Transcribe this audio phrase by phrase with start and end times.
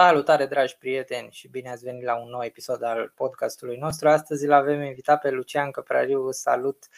[0.00, 4.08] Salutare, dragi prieteni, și bine ați venit la un nou episod al podcastului nostru.
[4.08, 6.30] Astăzi îl avem invitat pe Lucian Căprariu.
[6.30, 6.88] Salut!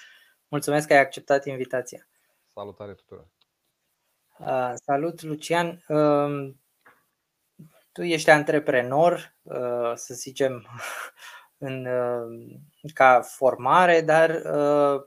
[0.48, 2.08] Mulțumesc că ai acceptat invitația.
[2.52, 3.26] Salutare tuturor!
[4.38, 5.84] Uh, salut, Lucian!
[5.88, 6.54] Uh,
[7.92, 10.66] tu ești antreprenor, uh, să zicem,
[11.66, 12.60] în, uh,
[12.94, 15.02] ca formare, dar uh,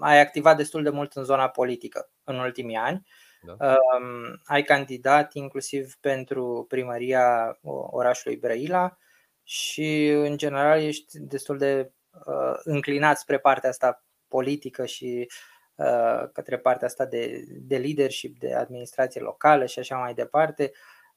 [0.00, 3.06] ai activat destul de mult în zona politică în ultimii ani.
[3.40, 3.52] Da.
[3.52, 7.58] Um, ai candidat inclusiv pentru primăria
[7.90, 8.98] orașului Brăila
[9.42, 11.92] și în general ești destul de
[12.26, 15.30] uh, înclinat spre partea asta politică și
[15.74, 20.72] uh, către partea asta de, de leadership, de administrație locală și așa mai departe.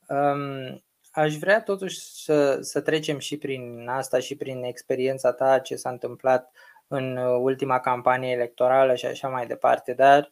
[0.08, 5.76] Um, aș vrea totuși să, să trecem și prin asta și prin experiența ta, ce
[5.76, 6.52] s-a întâmplat
[6.88, 10.30] în ultima campanie electorală și așa mai departe, dar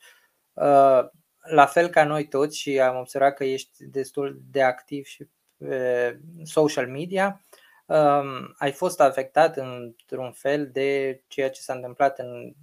[0.54, 1.10] uh,
[1.50, 6.20] la fel ca noi toți și am observat că ești destul de activ și pe
[6.44, 7.46] social media,
[7.86, 12.54] um, ai fost afectat într-un fel de ceea ce s-a întâmplat în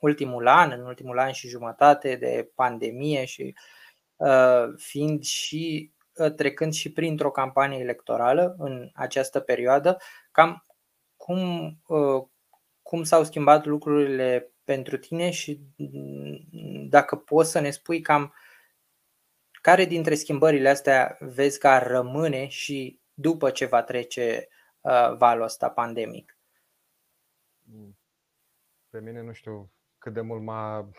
[0.00, 3.54] ultimul an, în ultimul an și jumătate de pandemie și
[4.16, 9.96] uh, fiind și uh, trecând și printr-o campanie electorală în această perioadă,
[10.30, 10.64] cam
[11.16, 12.24] cum, uh,
[12.82, 18.34] cum s-au schimbat lucrurile pentru tine și mm, dacă poți să ne spui cam
[19.50, 24.48] care dintre schimbările astea vezi că ar rămâne și după ce va trece
[24.80, 26.38] uh, valul ăsta pandemic?
[28.88, 30.90] Pe mine nu știu cât de mult m-a.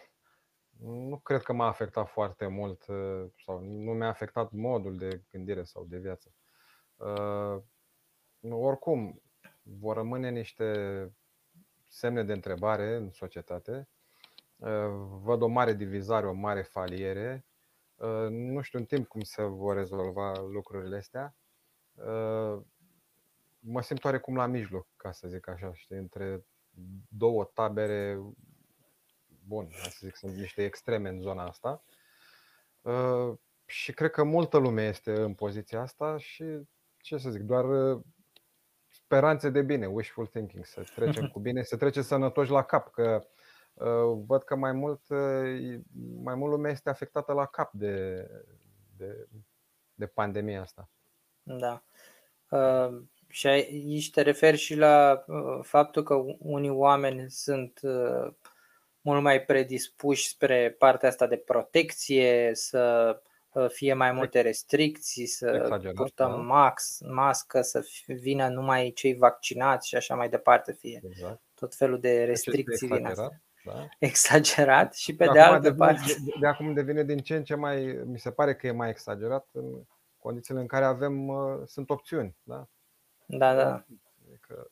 [0.79, 5.63] Nu cred că m-a afectat foarte mult uh, sau nu mi-a afectat modul de gândire
[5.63, 6.33] sau de viață.
[6.95, 7.61] Uh,
[8.49, 9.21] oricum,
[9.63, 10.65] vor rămâne niște
[11.87, 13.87] semne de întrebare în societate.
[14.55, 14.69] Uh,
[15.21, 17.45] văd o mare divizare, o mare faliere.
[17.95, 21.35] Uh, nu știu în timp cum se vor rezolva lucrurile astea.
[21.93, 22.61] Uh,
[23.59, 26.45] mă simt oarecum la mijloc, ca să zic așa, știi, între
[27.09, 28.19] două tabere
[29.47, 31.83] bun, să zic, sunt niște extreme în zona asta.
[33.65, 36.43] Și cred că multă lume este în poziția asta și,
[36.97, 37.65] ce să zic, doar
[39.07, 43.27] speranțe de bine, wishful thinking, să trecem cu bine, să trecem sănătoși la cap, că
[43.73, 45.79] uh, văd că mai mult, uh,
[46.23, 48.27] mai mult lumea este afectată la cap de,
[48.97, 49.27] de,
[49.93, 50.89] de pandemia asta.
[51.43, 51.83] Da.
[52.49, 58.33] Uh, și aici te referi și la uh, faptul că unii oameni sunt uh,
[59.01, 63.21] mult mai predispuși spre partea asta de protecție, să
[63.67, 66.35] fie mai multe restricții, să Exagerat, purtăm da.
[66.35, 71.41] max, mască, să vină numai cei vaccinați și așa mai departe, fie exact.
[71.53, 73.41] tot felul de restricții din asta.
[73.65, 73.87] Da?
[74.07, 76.13] Exagerat și pe de, de altă devine, parte.
[76.25, 78.89] De, de acum devine din ce în ce mai, mi se pare că e mai
[78.89, 79.83] exagerat în
[80.17, 82.35] condițiile în care avem, uh, sunt opțiuni.
[82.43, 82.67] Da,
[83.25, 83.55] da.
[83.55, 83.85] da.
[84.27, 84.71] Adică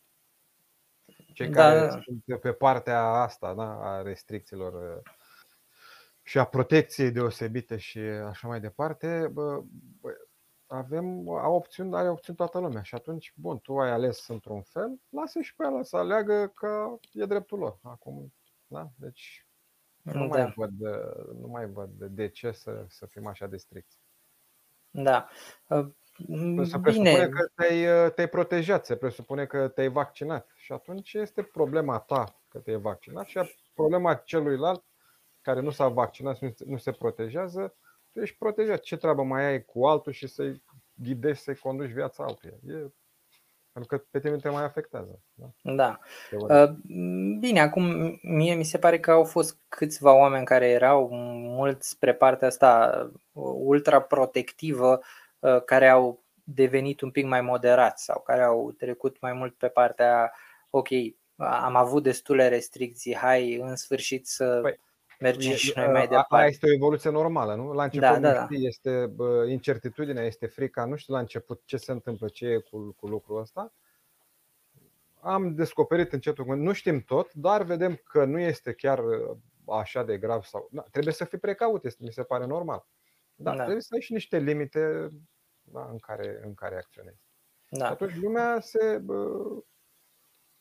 [1.34, 1.62] cei da.
[1.62, 5.12] care sunt pe partea asta da, a restricțiilor uh,
[6.28, 9.62] și a protecției deosebite și așa mai departe, bă,
[10.02, 10.14] bă,
[10.68, 12.82] avem au opțiuni, are opțiuni toată lumea.
[12.82, 16.98] Și atunci, bun, tu ai ales într-un fel, lasă și pe ăla să aleagă că
[17.12, 17.80] e dreptul lor.
[17.84, 18.34] Acum,
[18.68, 18.90] da?
[18.96, 19.48] Deci
[20.02, 20.38] nu, da.
[20.38, 20.80] mai văd,
[21.40, 24.00] nu mai văd de ce să, să fim așa de stricți.
[24.90, 25.30] Da.
[26.64, 30.52] Se presupune că te-ai, te-ai protejat, se presupune că te-ai vaccinat.
[30.56, 33.40] Și atunci este problema ta că te-ai vaccinat și
[33.74, 34.84] problema celuilalt
[35.46, 37.76] care nu s-a vaccinat și nu se protejează,
[38.12, 38.80] tu ești protejat.
[38.80, 40.64] Ce treabă mai ai cu altul și să-i
[40.94, 42.54] ghidezi, să-i conduci viața altuia?
[42.68, 42.92] E,
[43.72, 45.20] pentru că pe tine te mai afectează.
[45.34, 45.50] Da.
[45.62, 46.00] da.
[46.32, 46.70] Uh,
[47.40, 47.84] bine, acum
[48.22, 51.10] mie mi se pare că au fost câțiva oameni care erau
[51.58, 53.02] mult spre partea asta
[53.32, 55.00] uh, ultra protectivă,
[55.40, 59.68] uh, care au devenit un pic mai moderați sau care au trecut mai mult pe
[59.68, 60.34] partea
[60.70, 60.88] ok,
[61.36, 64.80] am avut destule restricții, hai în sfârșit să păi,
[65.20, 66.36] mergem și noi mai departe.
[66.36, 67.74] Aia este o evoluție normală, nu?
[67.74, 68.44] La început da, da, da.
[68.46, 69.16] Știi, este
[69.48, 73.40] incertitudinea, este frica, nu știu la început ce se întâmplă, ce e cu, cu lucrul
[73.40, 73.74] ăsta.
[75.20, 80.18] Am descoperit încetul, nu știm tot, dar vedem că nu este chiar uh, așa de
[80.18, 80.70] grav sau.
[80.72, 82.86] Da, trebuie să fii precaut, este, mi se pare normal.
[83.36, 83.62] Da, da.
[83.62, 85.10] trebuie să ai și niște limite
[85.62, 87.24] da, în, care, în care acționezi.
[87.70, 87.90] Da.
[87.90, 89.02] Atunci lumea se.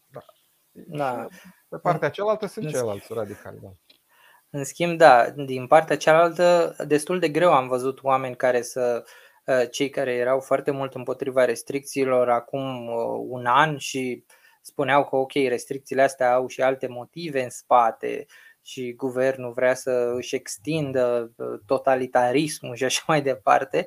[0.06, 0.24] Da.
[0.72, 1.28] da.
[1.68, 3.58] Pe partea cealaltă sunt ceilalți radicali.
[3.60, 3.72] Da.
[4.56, 9.04] În schimb, da, din partea cealaltă, destul de greu am văzut oameni care să,
[9.46, 14.24] uh, cei care erau foarte mult împotriva restricțiilor acum uh, un an și
[14.62, 18.26] spuneau că ok, restricțiile astea au și alte motive în spate
[18.62, 23.86] și guvernul vrea să își extindă uh, totalitarismul și așa mai departe.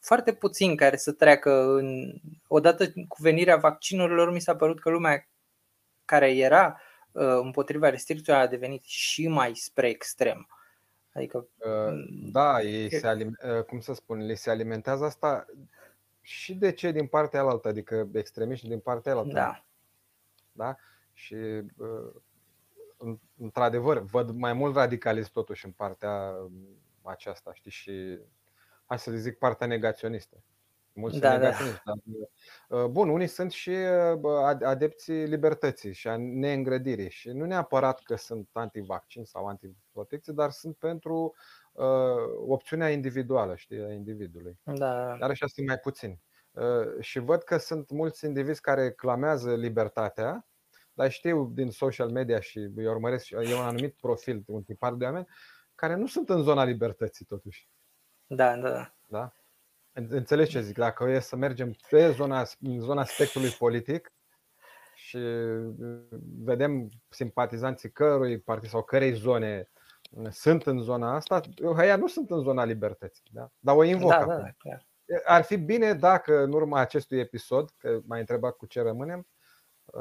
[0.00, 2.12] foarte puțin care să treacă în.
[2.46, 5.28] Odată cu venirea vaccinurilor, mi s-a părut că lumea
[6.04, 6.80] care era
[7.18, 10.48] împotriva restricțiilor a devenit și mai spre extrem.
[11.12, 11.48] Adică.
[12.32, 15.46] Da, ei se alim- cum să spun, le se alimentează asta
[16.20, 19.32] și de ce din partea alaltă, adică extremiști din partea alaltă.
[19.32, 19.64] Da.
[20.52, 20.76] Da?
[21.12, 21.36] Și
[23.36, 26.34] într-adevăr, văd mai mult radicalism totuși în partea
[27.02, 28.18] aceasta, știi, și
[28.86, 30.36] hai să zic partea negaționistă.
[30.98, 31.82] Mulți da, negaționiști.
[31.84, 31.92] Da.
[32.68, 33.70] Dar, bun, unii sunt și
[34.62, 40.76] adepții libertății și a neîngrădirii și nu neapărat că sunt antivaccin sau antiprotecție, dar sunt
[40.76, 41.34] pentru
[41.72, 41.84] uh,
[42.46, 44.58] opțiunea individuală, știi, a individului.
[44.62, 45.16] Da.
[45.20, 46.20] Dar așa sunt mai puțini.
[46.50, 50.48] Uh, și văd că sunt mulți indivizi care clamează libertatea,
[50.92, 55.04] dar știu din social media și îi urmăresc, e un anumit profil, un tipar de
[55.04, 55.26] oameni,
[55.74, 57.68] care nu sunt în zona libertății, totuși.
[58.26, 58.94] Da, da.
[59.06, 59.32] da?
[60.08, 60.76] Înțelegi ce zic?
[60.76, 64.12] Dacă e să mergem pe zona, în zona spectrului politic
[64.94, 65.74] și uh,
[66.44, 69.70] vedem simpatizanții cărui partid sau cărei zone
[70.30, 73.24] sunt în zona asta, ăia nu sunt în zona libertății.
[73.32, 73.50] Da?
[73.58, 74.56] Dar o invoc da, acum.
[74.64, 74.76] Da,
[75.24, 79.26] Ar fi bine dacă în urma acestui episod, că m-ai întrebat cu ce rămânem,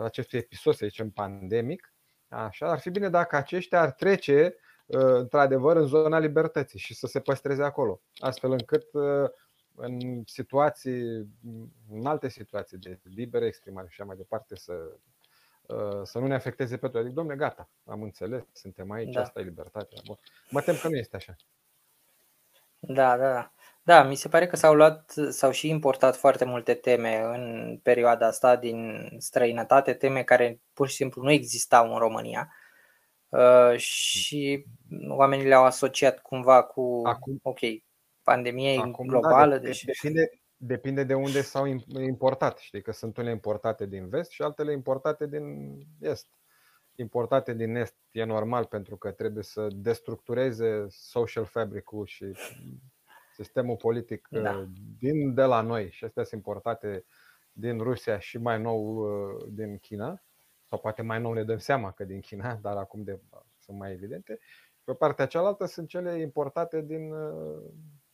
[0.03, 1.93] acestui episod, să zicem, pandemic,
[2.27, 4.55] așa, ar fi bine dacă aceștia ar trece
[4.85, 9.29] uh, într-adevăr în zona libertății și să se păstreze acolo, astfel încât uh,
[9.79, 11.27] în situații,
[11.91, 14.73] în alte situații de liberă exprimare și așa mai departe, să,
[15.61, 16.97] uh, să nu ne afecteze pe toți.
[16.97, 19.21] Adică, domnule, gata, am înțeles, suntem aici, da.
[19.21, 20.01] asta e libertatea.
[20.49, 21.35] Mă tem că nu este așa.
[22.79, 23.51] Da, da, da.
[23.83, 28.27] Da, mi se pare că s-au luat, s-au și importat foarte multe teme în perioada
[28.27, 32.53] asta din străinătate, teme care pur și simplu nu existau în România
[33.29, 34.65] uh, și
[35.09, 37.59] oamenii le-au asociat cumva cu, Acum, ok,
[38.31, 39.57] pandemie Acum, globală.
[39.57, 39.83] Da, deci...
[39.83, 41.65] depinde, depinde de unde s-au
[41.99, 42.57] importat.
[42.57, 46.27] Știi că sunt unele importate din vest și altele importate din est.
[46.95, 52.25] Importate din est e normal pentru că trebuie să destructureze social fabric-ul și
[53.33, 54.51] sistemul politic da.
[54.51, 54.63] Uh,
[54.99, 57.05] din de la noi și astea sunt importate
[57.51, 60.23] din Rusia și mai nou uh, din China,
[60.69, 63.19] sau poate mai nou ne dăm seama că din China, dar acum de,
[63.59, 64.39] sunt mai evidente.
[64.83, 67.63] Pe partea cealaltă sunt cele importate din, uh,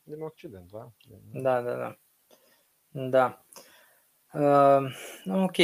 [0.04, 0.70] din Occident.
[0.70, 0.92] Da,
[1.32, 1.96] da, da.
[2.90, 3.08] Da.
[3.08, 3.44] da.
[4.34, 4.94] Uh,
[5.26, 5.56] ok.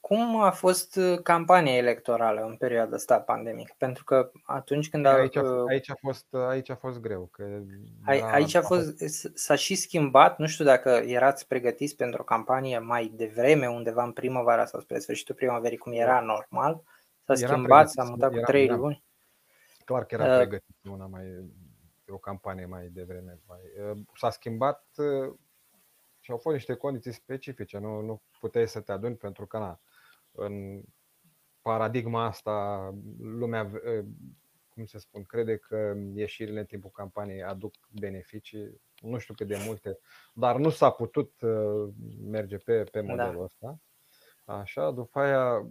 [0.00, 3.74] Cum a fost uh, campania electorală în perioada asta pandemică?
[3.78, 7.28] Pentru că atunci când a, aici, a, uh, aici, a fost, aici a fost greu.
[7.32, 7.60] Că
[8.04, 9.02] aici a fost,
[9.34, 14.12] s-a și schimbat, nu știu dacă erați pregătiți pentru o campanie mai devreme, undeva în
[14.12, 16.82] primăvara sau spre sfârșitul primăverii, cum era normal.
[17.24, 19.04] S-a era schimbat, s-a mutat era, cu trei luni.
[19.84, 21.44] Clar că era pregătit una mai,
[22.14, 23.40] o campanie mai devreme.
[23.46, 23.60] Mai,
[24.14, 24.86] s-a schimbat
[26.20, 27.78] și au fost niște condiții specifice.
[27.78, 29.80] Nu, nu puteai să te aduni pentru că na,
[30.32, 30.82] în
[31.62, 33.70] paradigma asta lumea,
[34.68, 39.62] cum se spun, crede că ieșirile în timpul campaniei aduc beneficii, nu știu cât de
[39.66, 39.98] multe,
[40.34, 41.32] dar nu s-a putut
[42.24, 43.06] merge pe, pe da.
[43.06, 43.42] modelul da.
[43.42, 43.80] ăsta.
[44.44, 45.68] Așa, după aia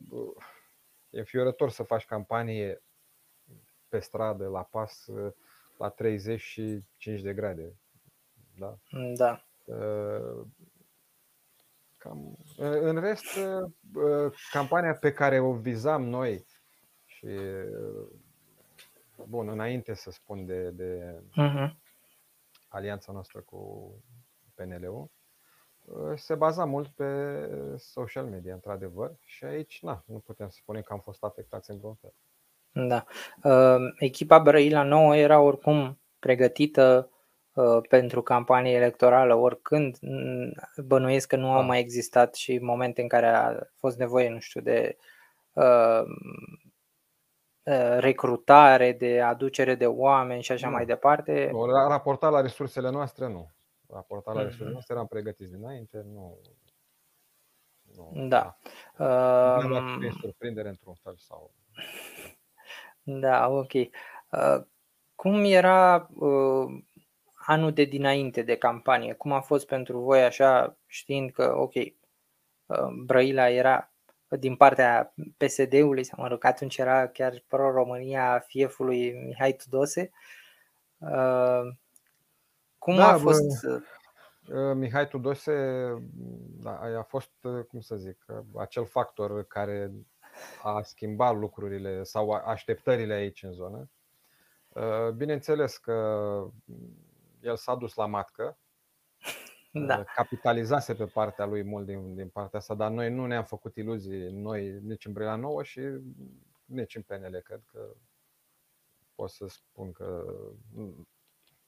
[1.09, 2.83] e fiorător să faci campanie
[3.87, 5.07] pe stradă, la pas,
[5.81, 7.75] la 35 de grade.
[8.57, 8.77] Da.
[9.15, 9.45] da.
[11.97, 13.39] Cam, în rest,
[14.51, 16.45] campania pe care o vizam noi
[17.05, 17.27] și
[19.27, 21.71] bun, înainte să spun de, de uh-huh.
[22.67, 23.91] alianța noastră cu
[24.55, 25.11] PNL-ul,
[26.15, 30.93] se baza mult pe social media, într-adevăr, și aici na, nu putem să spunem că
[30.93, 32.13] am fost afectați în vreun fel.
[32.71, 33.05] Da.
[33.97, 37.09] Echipa Brăila nouă era oricum pregătită
[37.53, 39.97] Uh, pentru campanie electorală oricând.
[40.85, 41.65] Bănuiesc că nu au da.
[41.65, 44.97] mai existat și momente în care a fost nevoie, nu știu, de
[45.53, 46.01] uh,
[47.63, 50.73] uh, recrutare, de aducere de oameni și așa nu.
[50.73, 51.49] mai departe.
[51.51, 53.51] Nu, raportat la resursele noastre, nu.
[53.89, 54.73] Raportat la resursele mhm.
[54.73, 56.37] noastre, eram pregătiți dinainte, nu.
[57.95, 58.57] nu da.
[58.97, 61.51] Uh, nu am prin surprindere într-un fel sau.
[63.03, 63.73] Da, ok.
[63.73, 64.63] Uh,
[65.15, 66.83] cum era uh,
[67.45, 72.87] anul de dinainte de campanie, cum a fost pentru voi așa, știind că, ok, uh,
[73.05, 73.91] Brăila era
[74.39, 80.11] din partea PSD-ului, sau mă rog, atunci era chiar pro-România fiefului Mihai Tudose.
[80.97, 81.61] Uh,
[82.77, 83.65] cum da, a fost?
[83.65, 83.81] Bă,
[84.55, 85.53] uh, Mihai Tudose
[86.61, 87.31] da, a fost,
[87.67, 89.91] cum să zic, acel factor care
[90.63, 93.89] a schimbat lucrurile sau așteptările aici în zonă.
[95.15, 96.47] Bineînțeles că
[97.41, 98.57] el s-a dus la matcă
[99.73, 100.03] Da.
[100.03, 104.31] Capitalizase pe partea lui mult din, din partea asta, dar noi nu ne-am făcut iluzii,
[104.31, 105.81] noi nici în Brila Nouă și
[106.65, 107.95] nici în PNL, cred că
[109.15, 110.35] pot să spun că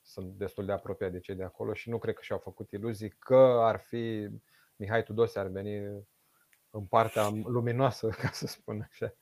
[0.01, 3.10] sunt destul de apropiat de cei de acolo și nu cred că și-au făcut iluzii
[3.10, 4.30] că ar fi
[4.75, 6.06] Mihai Tudose ar veni
[6.74, 9.13] în partea luminoasă, ca să spun așa.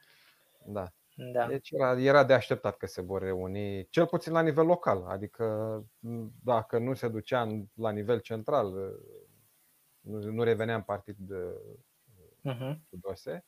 [0.66, 0.92] Da.
[1.34, 1.48] Da.
[1.48, 5.06] Deci era, era de așteptat că se vor reuni, cel puțin la nivel local.
[5.08, 5.46] Adică
[6.44, 8.74] dacă nu se ducea la nivel central,
[10.00, 11.36] nu, nu revenea în partid de
[12.50, 12.76] uh-huh.
[12.90, 13.46] Tudose,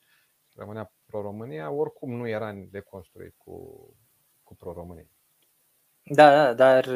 [0.56, 3.88] rămânea Pro-România, oricum nu era de construit cu,
[4.44, 5.08] cu Pro-România.
[6.04, 6.90] Da, da, dar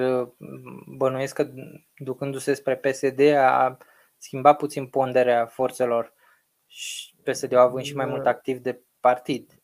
[0.97, 1.49] bănuiesc că
[1.97, 3.77] ducându-se spre PSD a
[4.17, 6.13] schimbat puțin ponderea forțelor
[6.67, 9.61] și PSD-ul având și mai mult activ de partid.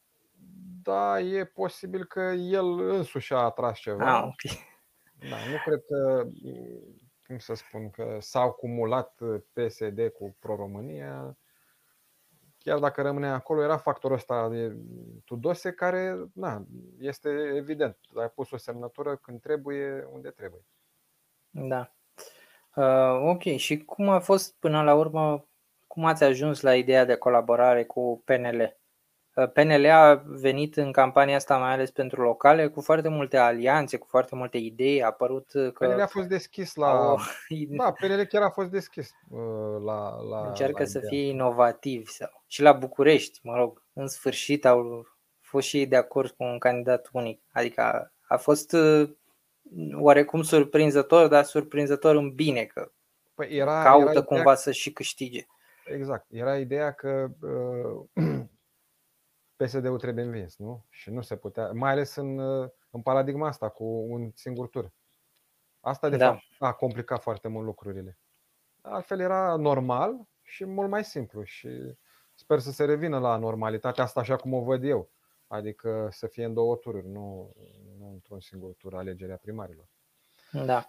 [0.82, 4.18] Da, e posibil că el însuși a atras ceva.
[4.18, 4.58] Ah, ok.
[5.30, 6.28] Da, nu cred că,
[7.28, 9.20] cum să spun, că s-a acumulat
[9.54, 11.38] PSD cu Pro-România.
[12.58, 14.76] Chiar dacă rămâne acolo, era factorul ăsta de
[15.26, 16.66] Tudose care, na,
[17.00, 17.98] este evident.
[18.16, 20.66] Ai pus o semnătură când trebuie, unde trebuie.
[21.50, 21.94] Da.
[22.76, 25.48] Uh, ok, și cum a fost până la urmă,
[25.94, 28.78] cum ați ajuns la ideea de colaborare cu PNL?
[29.36, 33.98] Uh, PNL a venit în campania asta mai ales pentru locale cu foarte multe alianțe,
[33.98, 35.04] cu foarte multe idei.
[35.04, 35.72] A apărut că.
[35.88, 36.90] PNL a fost deschis la.
[36.90, 37.20] Au...
[37.78, 40.22] Da, PNL chiar a fost deschis uh, la.
[40.30, 42.08] la Încearcă la să fie inovativ.
[42.08, 42.44] Sau...
[42.48, 45.08] Și la București, mă rog, în sfârșit au
[45.42, 47.42] fost și ei de acord cu un candidat unic.
[47.52, 48.76] Adică a, a fost
[50.00, 52.92] oarecum surprinzător, dar surprinzător în bine, că
[53.34, 54.56] păi era, caută era cumva ideea...
[54.56, 55.46] să și câștige.
[55.86, 56.26] Exact.
[56.30, 58.26] Era ideea că uh,
[59.56, 60.86] PSD-ul trebuie învins, nu?
[60.90, 64.94] Și nu se putea, mai ales în, uh, în paradigma asta cu un singur tur.
[65.80, 66.28] Asta de da.
[66.28, 68.20] fapt a complicat foarte mult lucrurile.
[68.82, 71.70] Altfel era normal și mult mai simplu și
[72.34, 75.12] sper să se revină la normalitatea asta așa cum o văd eu.
[75.48, 77.54] Adică să fie în două tururi, nu,
[77.98, 79.88] nu într-un singur tur alegerea primarilor.
[80.52, 80.86] Da.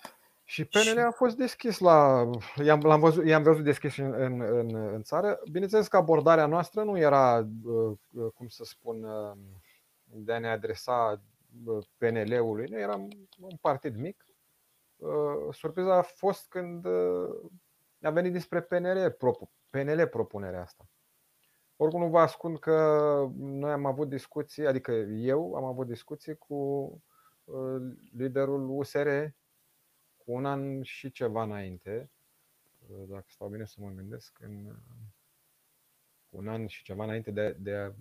[0.47, 2.31] Și PNL a fost deschis la.
[2.65, 5.41] I-am, l-am văzut, i-am văzut deschis în, în, în, în țară.
[5.51, 9.37] Bineînțeles că abordarea noastră nu era, uh, uh, cum să spun, uh,
[10.05, 11.23] de a ne adresa
[11.97, 12.67] PNL-ului.
[12.67, 13.09] Noi eram
[13.41, 14.27] un partid mic.
[15.51, 16.87] Surpriza a fost când
[18.03, 19.17] a venit despre PNL,
[19.71, 20.89] PNL propunerea asta.
[21.77, 27.03] Oricum nu vă ascund că noi am avut discuții, adică eu am avut discuții cu
[28.13, 29.09] liderul USR
[30.25, 32.11] cu un an și ceva înainte,
[32.87, 34.77] dacă stau bine să mă gândesc, în,
[36.31, 37.95] cu un an și ceva înainte de, de,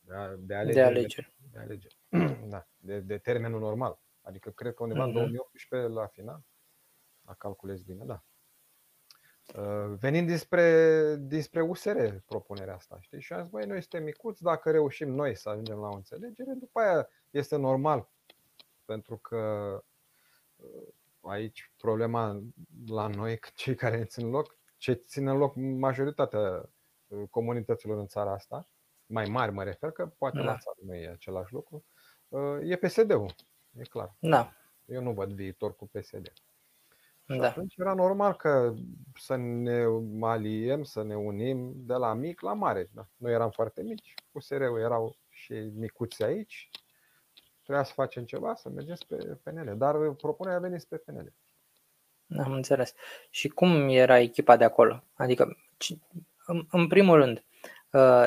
[0.00, 0.74] de, a, de alegeri.
[0.74, 1.34] De alegeri.
[1.52, 1.98] De, alegeri.
[2.48, 4.00] da, de, de termenul normal.
[4.20, 5.06] Adică cred că undeva uh-huh.
[5.06, 6.44] în 2018 la final,
[7.20, 8.22] la calculez bine, da.
[9.56, 13.20] Uh, venind dinspre, dinspre USR propunerea asta, știi?
[13.20, 16.52] Și am zis, băi, noi suntem micuți, dacă reușim noi să ajungem la o înțelegere,
[16.52, 18.08] după aia este normal.
[18.84, 19.36] Pentru că
[20.56, 20.88] uh,
[21.20, 22.42] aici problema
[22.86, 26.70] la noi, cei care țin loc, ce țin în loc majoritatea
[27.06, 28.68] uh, comunităților în țara asta,
[29.06, 30.44] mai mari mă refer, că poate da.
[30.44, 31.84] la țară nu e același lucru,
[32.62, 33.34] e PSD-ul,
[33.70, 34.14] e clar.
[34.18, 34.52] Da.
[34.84, 36.32] Eu nu văd viitor cu PSD.
[37.30, 37.46] Și da.
[37.46, 38.74] atunci era normal că
[39.14, 39.84] să ne
[40.20, 42.88] aliem, să ne unim de la mic la mare.
[42.92, 43.08] Da.
[43.16, 46.70] Noi eram foarte mici, cu ul erau și micuți aici,
[47.68, 49.76] trebuia să facem ceva, să mergem pe PNL.
[49.76, 51.32] Dar propunerea a venit pe PNL.
[52.38, 52.94] Am înțeles.
[53.30, 55.04] Și cum era echipa de acolo?
[55.14, 55.56] Adică,
[56.70, 57.44] în primul rând,
[57.92, 58.26] uh,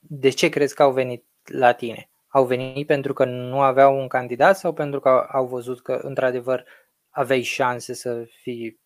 [0.00, 2.10] de ce crezi că au venit la tine?
[2.26, 6.64] Au venit pentru că nu aveau un candidat sau pentru că au văzut că, într-adevăr,
[7.10, 8.80] aveai șanse să fii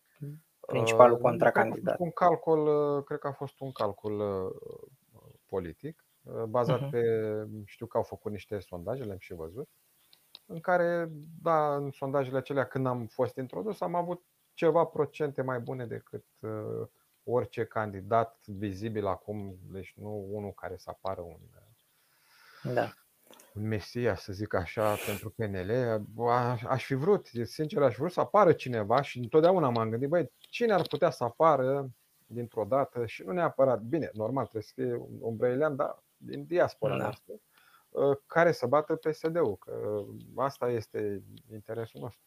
[0.67, 1.99] principalul uh, contracandidat?
[1.99, 2.67] Un calcul,
[2.97, 4.21] uh, cred că a fost un calcul
[5.45, 6.05] politic,
[6.47, 6.89] bazat uh-huh.
[6.89, 7.03] pe,
[7.65, 9.69] știu că au făcut niște sondaje, le-am și văzut,
[10.45, 11.09] în care,
[11.41, 14.23] da, în sondajele acelea când am fost introdus, am avut
[14.53, 16.87] ceva procente mai bune decât uh,
[17.23, 21.39] orice candidat vizibil acum, deci nu unul care să apară un,
[22.73, 22.93] da.
[23.53, 25.71] un mesia, să zic așa, pentru PNL.
[26.67, 30.73] Aș fi vrut, sincer, aș vrut să apară cineva și întotdeauna m-am gândit, băi, cine
[30.73, 31.89] ar putea să apară
[32.25, 36.97] dintr-o dată și nu neapărat, bine, normal, trebuie să fie un brăilean, dar din diaspora
[36.97, 37.03] da.
[37.03, 37.33] noastră
[37.91, 40.03] Uh, care să bată PSD-ul, că
[40.35, 42.25] asta este interesul nostru.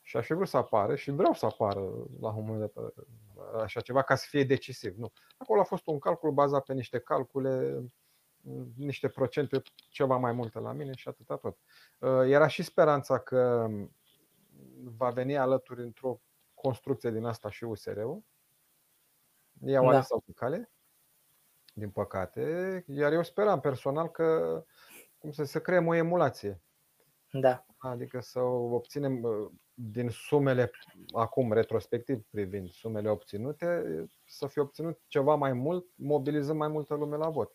[0.00, 1.80] Și aș fi vrut să apară și vreau să apară
[2.20, 4.96] la un moment dat uh, așa ceva ca să fie decisiv.
[4.96, 5.12] Nu.
[5.36, 7.84] Acolo a fost un calcul bazat pe niște calcule,
[8.76, 11.58] niște procente ceva mai multe la mine și atâta tot.
[12.00, 13.68] Uh, era și speranța că
[14.84, 16.20] va veni alături într-o
[16.54, 18.24] construcție din asta și USR-ul,
[19.60, 19.90] Ei au Da.
[19.90, 20.70] ales altă cale,
[21.76, 24.62] din păcate, iar eu speram personal că
[25.18, 26.62] cum să se creăm o emulație.
[27.30, 27.66] Da.
[27.76, 30.70] Adică să obținem uh, din sumele,
[31.12, 33.84] acum retrospectiv privind sumele obținute,
[34.24, 37.52] să fie obținut ceva mai mult, mobilizăm mai multă lume la vot.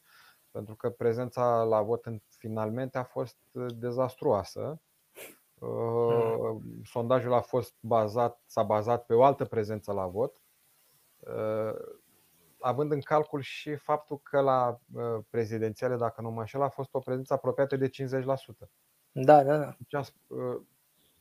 [0.52, 4.82] Pentru că prezența la vot în finalmente a fost uh, dezastruoasă.
[5.60, 10.42] Uh, Sondajul a fost bazat, s-a bazat pe o altă prezență la vot,
[11.20, 12.00] uh,
[12.62, 16.90] având în calcul și faptul că la uh, prezidențiale, dacă nu mă înșel, a fost
[16.94, 18.70] o prezență apropiată de 50%.
[19.14, 19.78] Da, da, da.
[19.78, 20.62] Deci, as- uh,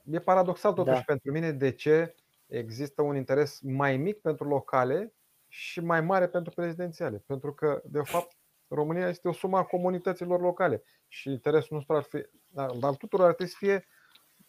[0.04, 1.02] e paradoxal totuși Da.
[1.04, 2.14] pentru mine de ce
[2.46, 5.14] există un interes mai mic pentru locale
[5.48, 7.18] și mai mare pentru prezidențiale.
[7.26, 8.36] Pentru că, de fapt,
[8.68, 13.26] România este o sumă a comunităților locale și interesul nostru ar fi, al al tuturor
[13.26, 13.86] ar trebui să fie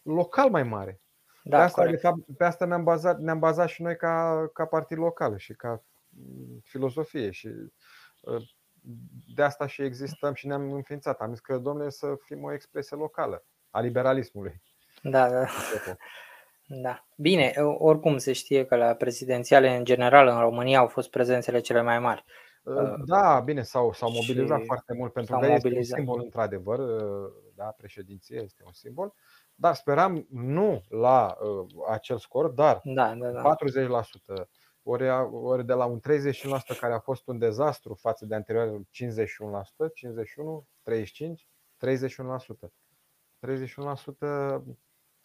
[0.01, 1.01] local mai mare.
[1.49, 2.01] pe Da, asta, de corect.
[2.01, 5.83] fapt, pe asta ne-am bazat, ne-am bazat și noi ca, ca partid local și ca
[6.11, 7.47] mm, filozofie și
[8.21, 8.41] uh,
[9.35, 11.19] de asta și existăm și ne-am înființat.
[11.19, 14.61] Am zis că, domnule, să fim o expresie locală a liberalismului.
[15.01, 15.45] Da, da.
[16.81, 17.07] Da.
[17.17, 21.81] Bine, oricum se știe că la prezidențiale în general în România au fost prezențele cele
[21.81, 22.23] mai mari.
[22.63, 25.97] Uh, Da, bine, s-au, s-au și mobilizat foarte mult pentru s-au că este un mobilizat.
[25.97, 29.13] simbol, într-adevăr, uh, da, președinție este un simbol,
[29.55, 33.41] dar speram nu la uh, acel scor, dar Da, da, da.
[33.41, 34.49] 40%,
[34.83, 38.87] ori, a- ori de la un 31% care a fost un dezastru față de anteriorul
[38.89, 41.47] 51%, 51, 35,
[41.77, 42.73] 31%.
[43.39, 44.63] 31%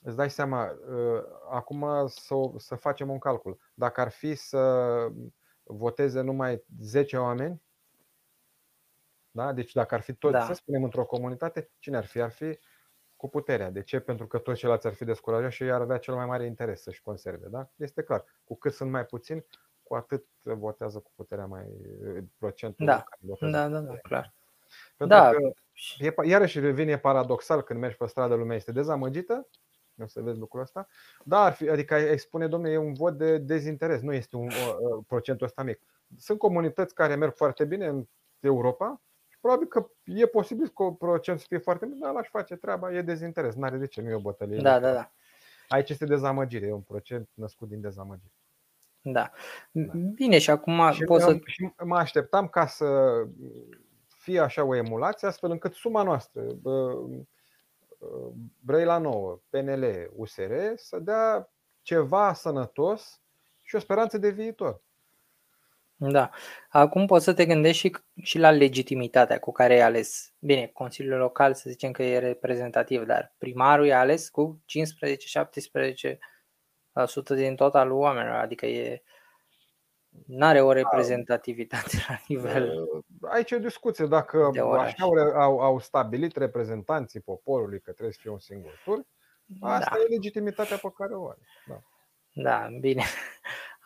[0.02, 3.58] îți dai seama, uh, acum să, o- să facem un calcul.
[3.75, 5.08] Dacă ar fi să
[5.62, 7.62] voteze numai 10 oameni,
[9.30, 9.52] da?
[9.52, 10.44] deci dacă ar fi toți, Da.
[10.44, 12.20] să spunem, într-o comunitate, cine ar fi?
[12.20, 12.58] Ar fi
[13.16, 13.70] cu puterea.
[13.70, 14.00] De ce?
[14.00, 16.83] Pentru că toți ceilalți ar fi descurajați și ei ar avea cel mai mare interes
[16.83, 17.46] să-și conserve.
[17.48, 17.68] Da?
[17.76, 18.24] Este clar.
[18.44, 19.44] Cu cât sunt mai puțini,
[19.83, 21.66] cu atât votează cu puterea mai
[22.38, 22.92] procentul Da.
[23.02, 24.00] care votează Da, cu da, da, puterea.
[24.02, 24.35] clar.
[24.96, 25.31] Pentru Da.
[25.31, 25.38] că
[25.98, 29.48] e, pa- iarăși revine e paradoxal când mergi pe stradă, lumea este dezamăgită,
[30.02, 30.87] o să vezi lucrul ăsta,
[31.24, 34.37] dar ar fi, adică ai ai spune, domnule, e un vot de dezinteres, nu este
[34.37, 34.48] un
[34.81, 35.81] o, o, procentul ăsta mic.
[36.18, 38.07] Sunt comunități care merg foarte bine în
[38.40, 39.06] Europa și
[39.46, 43.02] probabil că e posibil că procentul să fie foarte mic, dar l-aș face treaba, e
[43.02, 44.61] dezinteres, nu are de ce, nu e o bătălie.
[44.61, 45.12] Da, da, da.
[45.68, 48.32] Aici este dezamăgire, e un procent născut din dezamăgire.
[49.00, 49.30] Da.
[50.14, 51.38] Bine, și acum Și, poți să...
[51.44, 53.22] și mă așteptam ca să
[54.06, 57.04] fie așa o emulație, astfel încât suma noastră, bă,
[58.61, 63.20] Brăila Nouă, PNL, USR, să dea ceva sănătos
[63.62, 64.82] și o speranță de viitor.
[65.98, 66.30] Da.
[66.68, 70.32] Acum poți să te gândești și, și la legitimitatea cu care e ales.
[70.38, 76.16] Bine, Consiliul Local să zicem că e reprezentativ, dar primarul e ales cu 15-17%
[77.35, 79.02] din totalul oamenilor, adică e
[80.26, 82.88] n-are o reprezentativitate la nivel.
[83.20, 84.06] Aici e o discuție.
[84.06, 84.92] Dacă De oraș.
[84.92, 89.06] așa au, au, au stabilit reprezentanții poporului că trebuie să fie un singur tur,
[89.61, 90.00] asta Da.
[90.00, 91.40] e legitimitatea pe care o are.
[91.66, 91.80] Da.
[92.32, 93.02] Da, bine.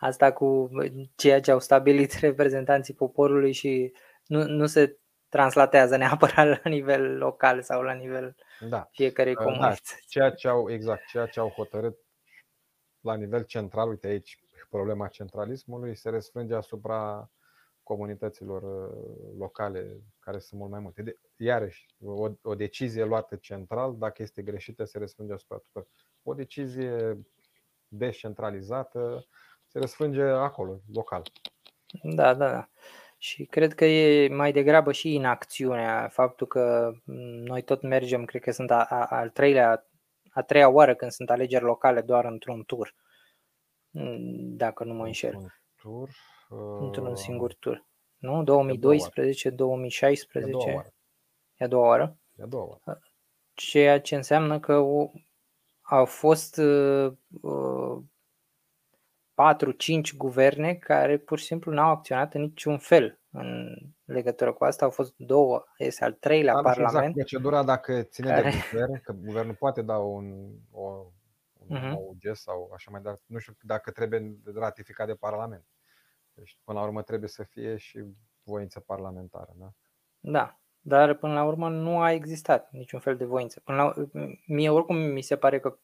[0.01, 0.69] Asta cu
[1.15, 3.93] ceea ce au stabilit reprezentanții poporului și
[4.25, 4.97] nu, nu se
[5.29, 8.35] translatează neapărat la nivel local sau la nivel
[8.69, 8.87] Da.
[8.91, 10.03] fiecărei Da, comunități.
[10.07, 11.97] ceea ce au, exact, ceea ce au hotărât
[12.99, 17.31] la nivel central, uite aici problema centralismului se răsfrânge asupra
[17.83, 21.01] comunităților uh, locale care sunt mult mai multe.
[21.01, 25.87] De, iarăși, o, o decizie luată central, dacă este greșită, se răsfrânge asupra tuturor.
[26.23, 27.17] O decizie
[27.87, 29.25] descentralizată
[29.71, 31.21] se răsfrânge acolo, local.
[32.03, 32.69] Da, da, da.
[33.17, 38.41] Și cred că e mai degrabă și inacțiunea, faptul că m, noi tot mergem, cred
[38.41, 39.87] că sunt a, a, al treilea,
[40.29, 42.95] a treia oară când sunt alegeri locale doar într-un tur,
[43.89, 46.09] m, dacă nu mă înșel, Un tur,
[46.79, 47.85] într-un uh, singur tur.
[48.17, 48.31] Nu?
[48.31, 48.43] oară.
[48.43, 50.93] 2012, e a doua 2016, oară.
[51.57, 52.17] e a doua oară?
[52.35, 53.01] E a doua oară.
[53.53, 55.11] ceea ce înseamnă că o,
[55.81, 58.03] au fost uh, uh,
[59.41, 63.75] 4-5 guverne care pur și simplu n-au acționat în niciun fel în
[64.05, 64.85] legătură cu asta.
[64.85, 67.15] Au fost două, este al treilea Dar nu știu exact parlament.
[67.27, 70.81] procedura dacă ține de care- guvern, că guvernul poate da un, o,
[71.67, 71.87] un Mhm.
[71.87, 73.23] nou gest sau așa mai departe.
[73.25, 75.65] Nu știu dacă trebuie ratificat de Parlament.
[76.33, 78.03] Deci, până la urmă, trebuie să fie și
[78.43, 79.51] voință parlamentară.
[79.55, 79.71] Da?
[80.19, 83.59] Da, dar până la urmă nu a existat niciun fel de voință.
[83.59, 83.93] Până la,
[84.45, 85.77] mie oricum mi se pare că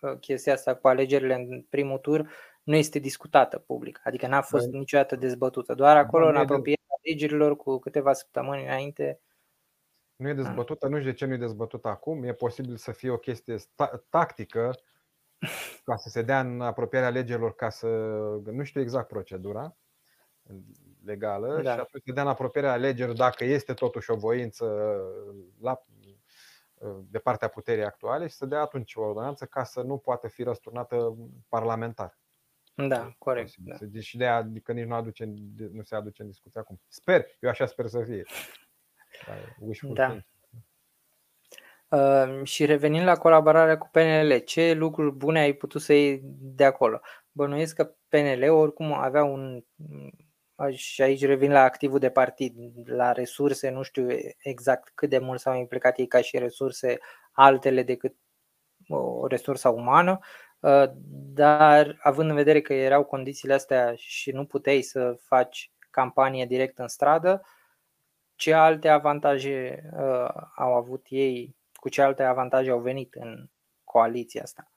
[0.00, 2.30] uh, chestia asta cu alegerile în primul tur
[2.66, 5.74] nu este discutată public, adică n-a fost Băi, niciodată dezbătută.
[5.74, 9.20] Doar acolo, nu în e de- apropierea alegerilor, cu câteva săptămâni înainte,
[10.16, 12.22] Nu e dezbătută, nu știu de ce nu e dezbătută acum.
[12.22, 14.74] E posibil să fie o chestie sta- tactică
[15.84, 17.86] ca să se dea în apropierea alegerilor, ca să.
[18.44, 19.76] Nu știu exact procedura.
[21.04, 21.72] legală da.
[21.72, 24.66] și atunci se dea în apropierea alegerilor dacă este totuși o voință
[25.60, 25.84] la,
[27.10, 30.42] de partea puterii actuale și să dea atunci o ordonanță ca să nu poată fi
[30.42, 31.16] răsturnată
[31.48, 32.18] parlamentar.
[32.76, 33.54] Da, corect.
[33.56, 34.00] Da.
[34.00, 35.34] Și de aia adică nici nu, aduce,
[35.72, 36.80] nu se aduce în discuție acum.
[36.88, 38.22] Sper, eu așa sper să fie.
[39.82, 40.16] Da.
[41.88, 46.64] Uh, și revenind la colaborarea cu PNL, ce lucruri bune ai putut să iei de
[46.64, 47.00] acolo?
[47.32, 49.64] Bănuiesc că PNL oricum avea un
[50.70, 54.06] și aici revin la activul de partid, la resurse, nu știu
[54.38, 56.98] exact cât de mult s-au implicat ei ca și resurse
[57.32, 58.14] altele decât
[58.88, 60.18] o resursă umană, ă,
[61.34, 66.78] dar având în vedere că erau condițiile astea și nu puteai să faci campanie direct
[66.78, 67.42] în stradă,
[68.34, 73.50] ce alte avantaje ă, au avut ei, cu ce alte avantaje au venit în
[73.84, 74.70] coaliția asta?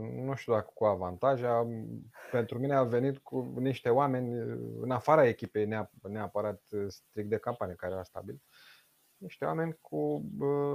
[0.00, 1.46] nu știu dacă cu avantaje,
[2.30, 7.92] pentru mine a venit cu niște oameni în afara echipei neapărat strict de campanie care
[7.92, 8.42] era stabil,
[9.16, 10.22] niște oameni cu,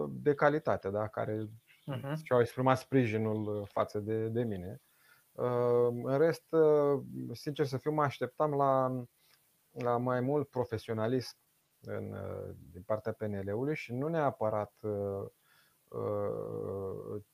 [0.10, 1.50] de calitate, da, care
[1.92, 2.14] uh-huh.
[2.24, 4.82] și-au exprimat sprijinul față de, de mine.
[6.04, 6.56] În rest,
[7.32, 9.04] sincer să fiu, mă așteptam la,
[9.72, 11.38] la mai mult profesionalism
[11.82, 12.16] în,
[12.72, 14.74] din partea PNL-ului și nu neapărat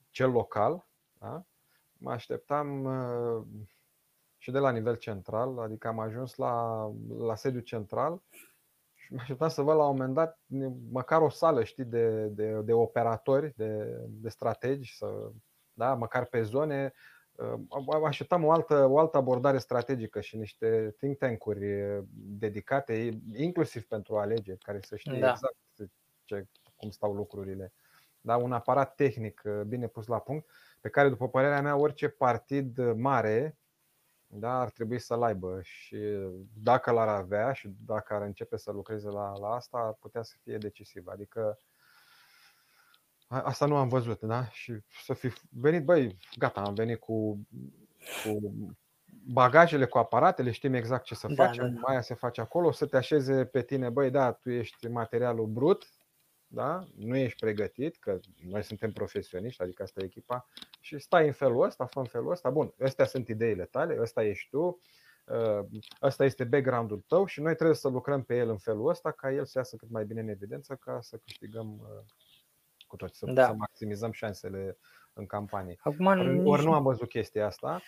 [0.09, 0.88] cel local,
[1.19, 1.45] da?
[1.93, 3.45] Mă așteptam uh,
[4.38, 6.85] și de la nivel central, adică am ajuns la,
[7.17, 8.21] la sediu central
[9.10, 10.39] și mă așteptam să văd la un moment dat
[10.91, 15.32] măcar o sală știi, de, de, de operatori, de, de strategi, să,
[15.74, 15.93] da?
[15.93, 16.93] măcar pe zone.
[17.32, 21.65] Uh, așteptam o altă, o altă abordare strategică și niște think tank-uri
[22.13, 25.30] dedicate, inclusiv pentru alegeri, care să știe da.
[25.30, 25.58] exact
[26.24, 27.74] ce, cum stau lucrurile.
[28.22, 28.38] Da?
[28.38, 30.50] Un aparat tehnic uh, bine pus la punct
[30.82, 33.58] pe care, după părerea mea, orice partid mare
[34.32, 35.98] da, ar trebui să-l aibă și
[36.54, 40.36] dacă l-ar avea și dacă ar începe să lucreze la, la asta, ar putea să
[40.44, 41.08] fie decisiv.
[41.08, 41.60] Adică
[43.28, 44.50] asta nu am văzut, da?
[44.50, 47.48] Și să fi venit, băi, gata, am venit cu,
[48.24, 48.54] cu
[49.26, 51.88] bagajele, cu aparatele, știm exact ce să da, facem, da, da.
[51.88, 55.89] aia se face acolo, să te așeze pe tine, băi, da, tu ești materialul brut,
[56.51, 56.85] da?
[56.95, 60.47] nu ești pregătit, că noi suntem profesioniști, adică asta e echipa,
[60.79, 64.23] și stai în felul ăsta, fă în felul ăsta, bun, astea sunt ideile tale, ăsta
[64.23, 64.81] ești tu,
[65.25, 69.12] uh, ăsta este background-ul tău și noi trebuie să lucrăm pe el în felul ăsta
[69.12, 72.03] ca el să iasă cât mai bine în evidență ca să câștigăm uh,
[72.88, 73.45] cu toți, să, da.
[73.45, 74.77] să maximizăm șansele
[75.13, 75.77] în campanie.
[75.79, 77.81] Acum, ori, ori nu am văzut chestia asta.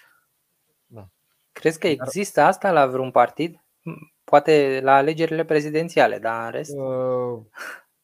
[0.85, 1.09] Da.
[1.51, 3.63] Crezi că există asta la vreun partid?
[4.23, 6.77] Poate la alegerile prezidențiale, dar în rest?
[6.77, 7.39] Uh,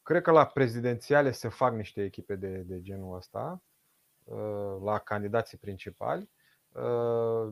[0.07, 3.63] Cred că la prezidențiale se fac niște echipe de, de genul ăsta,
[4.23, 6.29] uh, la candidații principali.
[6.71, 7.51] Uh,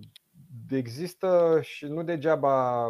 [0.70, 2.88] există și nu degeaba,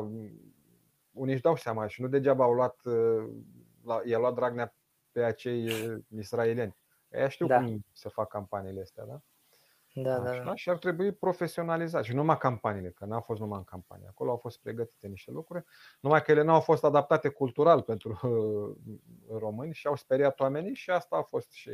[1.12, 4.76] unii își dau seama și nu degeaba au luat, uh, i-a luat Dragnea
[5.12, 5.72] pe acei
[6.18, 6.78] israelieni.
[7.10, 7.58] Ei știu da.
[7.58, 9.22] cum se fac campaniile astea, da?
[9.98, 10.56] Da, da, da.
[10.56, 12.04] Și ar trebui profesionalizat.
[12.04, 14.08] Și numai campaniile, că n-au fost numai în campanie.
[14.08, 15.66] Acolo au fost pregătite niște lucruri,
[16.00, 20.76] numai că ele nu au fost adaptate cultural pentru uh, români și au speriat oamenii
[20.76, 21.70] și asta a fost și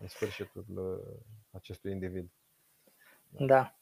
[0.00, 1.16] în sfârșitul uh,
[1.50, 2.30] acestui individ.
[3.28, 3.74] Da,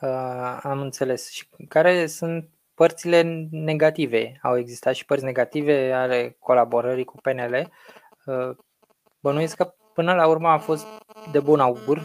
[0.00, 1.30] uh, am înțeles.
[1.30, 4.38] Și care sunt părțile negative?
[4.42, 7.72] Au existat și părți negative ale colaborării cu PNL.
[8.26, 8.56] Uh,
[9.20, 10.86] bănuiesc că Până la urmă a fost
[11.32, 12.02] de bun augur,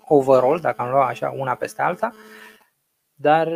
[0.00, 2.14] overall, dacă am luat așa una peste alta,
[3.14, 3.48] dar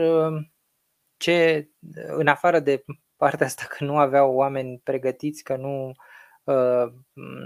[1.17, 1.69] ce,
[2.07, 2.85] în afară de
[3.17, 5.93] partea asta că nu aveau oameni pregătiți, că nu,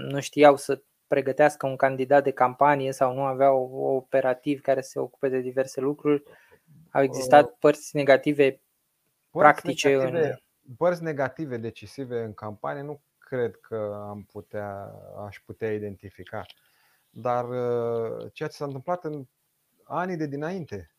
[0.09, 5.29] nu știau să pregătească un candidat de campanie sau nu aveau operativ care se ocupe
[5.29, 6.23] de diverse lucruri,
[6.91, 8.61] au existat părți negative
[9.29, 10.75] părți practice negative, în...
[10.77, 14.91] Părți negative decisive în campanie nu cred că am putea,
[15.25, 16.45] aș putea identifica.
[17.09, 19.27] Dar uh, ceea ce s-a întâmplat în
[19.83, 20.95] anii de dinainte,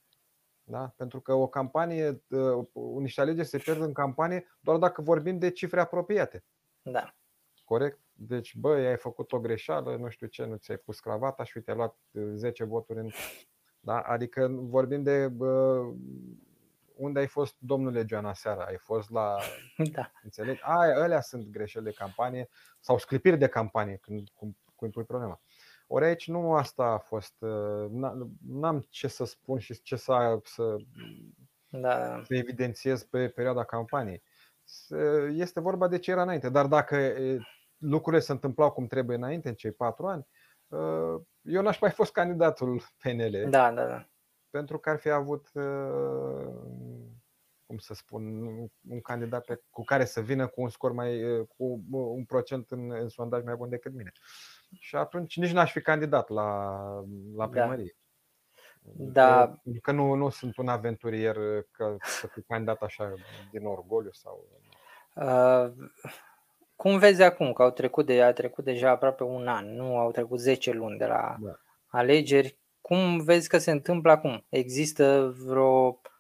[0.62, 0.92] da?
[0.96, 2.66] Pentru că o campanie, uh,
[2.98, 6.44] niște alegeri se pierd în campanie doar dacă vorbim de cifre apropiate.
[6.82, 7.14] Da.
[7.64, 8.00] Corect?
[8.12, 11.70] Deci, băi, ai făcut o greșeală, nu știu ce, nu ți-ai pus cravata și uite,
[11.70, 11.96] ai luat
[12.34, 13.10] 10 uh, voturi în.
[13.80, 14.00] Da?
[14.00, 15.82] Adică vorbim de bă,
[17.00, 18.64] unde ai fost, domnule Joana, seara?
[18.64, 19.36] Ai fost la...
[19.92, 20.10] Da.
[20.22, 20.60] Înțelegi?
[20.64, 22.48] Aia, alea sunt greșeli de campanie
[22.80, 25.40] sau sclipiri de campanie, când, cum, cum pui problema.
[25.86, 27.34] Ori aici nu asta a fost.
[27.38, 27.90] Uh,
[28.46, 30.76] n-am ce să spun și ce să, să,
[31.70, 32.22] da.
[32.24, 34.22] să evidențiez pe perioada campaniei.
[35.30, 36.48] Este vorba de ce era înainte.
[36.48, 37.14] Dar dacă
[37.80, 40.26] lucrurile se întâmplau cum trebuie înainte, în cei patru ani,
[40.68, 43.46] uh, eu n-aș mai fost candidatul PNL.
[43.50, 44.08] Da, da, da.
[44.50, 46.46] pentru că ar fi avut, uh,
[47.70, 48.22] cum să spun,
[48.88, 52.70] un candidat pe, cu care să vină cu un scor mai, uh, cu un procent
[52.70, 54.12] în, în sondaj mai bun decât mine.
[54.78, 56.78] Și atunci nici n-aș fi candidat la,
[57.37, 57.61] la da.
[57.61, 57.96] primărie.
[58.96, 59.61] Da.
[59.83, 61.37] Că nu, nu sunt un aventurier
[61.70, 63.14] că să fiu candidat așa
[63.50, 64.48] din orgoliu sau.
[65.14, 65.72] Uh,
[66.76, 70.11] cum vezi acum că au trecut, de, a trecut deja aproape un an, nu au
[70.11, 71.52] trecut 10 luni de la da.
[71.87, 72.59] alegeri?
[72.80, 74.46] Cum vezi că se întâmplă acum?
[74.48, 76.11] Există vreo uh,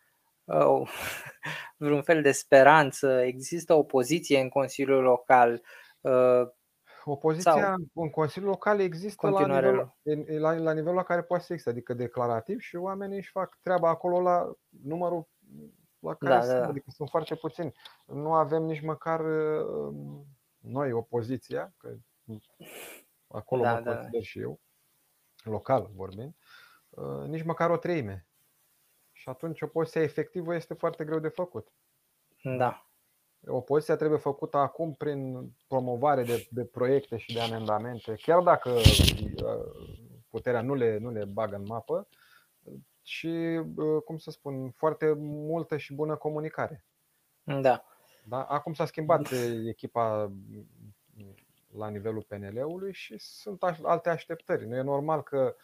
[1.76, 3.20] vreun fel de speranță?
[3.20, 5.62] Există opoziție în Consiliul Local?
[6.00, 6.48] Uh,
[7.04, 11.52] Opoziția sau în Consiliul Local există la nivelul, la, la nivelul la care poate să
[11.52, 15.28] existe, adică declarativ și oamenii își fac treaba acolo la numărul
[15.98, 16.66] la care da, sunt, da.
[16.66, 17.72] adică sunt foarte puțini.
[18.06, 19.94] Nu avem nici măcar uh,
[20.58, 21.96] noi opoziția, că
[23.28, 23.94] acolo da, mă da.
[23.94, 24.60] consider și eu,
[25.44, 26.36] local vorbind,
[26.88, 28.26] uh, nici măcar o treime.
[29.20, 31.72] Și atunci opoziția efectivă este foarte greu de făcut.
[32.42, 32.86] Da.
[33.46, 39.94] Opoziția trebuie făcută acum prin promovare de, de proiecte și de amendamente, chiar dacă uh,
[40.28, 42.08] puterea nu le, nu le bagă în mapă,
[43.02, 43.26] și,
[43.76, 46.84] uh, cum să spun, foarte multă și bună comunicare.
[47.42, 47.84] Da.
[48.24, 48.42] Da?
[48.42, 49.28] Acum s-a schimbat
[49.66, 50.32] echipa
[51.76, 54.66] la nivelul PNL-ului și sunt alte așteptări.
[54.66, 55.56] Nu e normal că,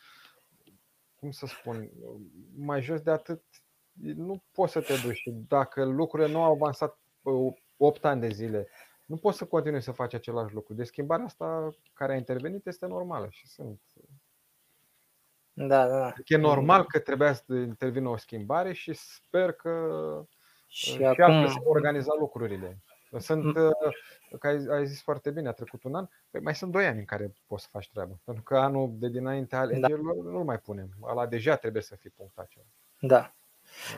[1.27, 1.91] cum să spun,
[2.57, 3.43] mai jos de atât
[3.93, 5.23] nu poți să te duci.
[5.27, 6.99] Dacă lucrurile nu au avansat
[7.77, 8.69] 8 ani de zile,
[9.05, 10.75] nu poți să continui să faci același lucru.
[10.75, 13.81] De schimbarea asta care a intervenit este normală și sunt.
[15.53, 16.13] Da, da.
[16.25, 19.73] E normal că trebuia să intervină o schimbare și sper că
[20.67, 21.49] și, și acum...
[21.49, 22.83] se organiza lucrurile.
[23.19, 23.71] Sunt, uh,
[24.39, 26.99] că ai, ai zis foarte bine, a trecut un an, păi mai sunt doi ani
[26.99, 28.21] în care poți să faci treabă.
[28.25, 30.31] Pentru că anul de dinainte alegerilor da.
[30.31, 30.89] nu mai punem.
[31.01, 32.67] Ala deja trebuie să fie punctat ceva.
[33.01, 33.35] Da.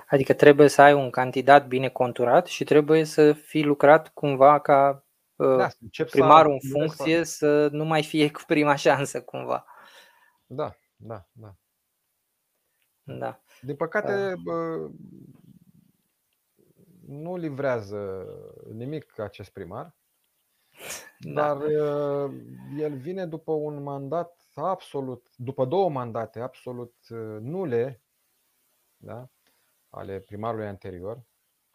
[0.07, 5.05] Adică trebuie să ai un candidat bine conturat și trebuie să fii lucrat cumva ca
[5.37, 5.69] uh, da,
[6.05, 9.67] primarul în funcție să nu mai fie cu prima șansă cumva.
[10.47, 11.55] Da, da, da.
[13.03, 13.41] Da.
[13.61, 14.91] Din păcate, uh
[17.09, 18.27] nu livrează
[18.73, 19.97] nimic acest primar,
[21.19, 21.33] da.
[21.33, 22.35] dar uh,
[22.79, 28.03] el vine după un mandat absolut, după două mandate absolut uh, nule
[28.97, 29.29] da,
[29.89, 31.23] ale primarului anterior,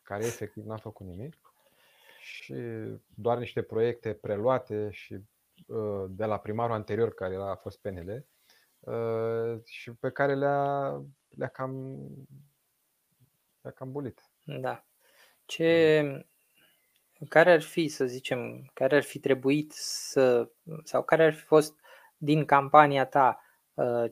[0.01, 1.53] care efectiv n-a făcut nimic
[2.19, 2.55] și
[3.15, 5.13] doar niște proiecte preluate și
[5.67, 8.25] uh, de la primarul anterior care a fost PNL
[9.63, 11.97] și pe care le-a, le-a cam
[13.61, 14.29] le-a cam bulit.
[14.45, 14.85] Da.
[15.45, 16.01] Ce,
[17.29, 20.49] care ar fi, să zicem, care ar fi trebuit să,
[20.83, 21.79] sau care ar fi fost
[22.17, 23.41] din campania ta
[23.73, 24.11] uh,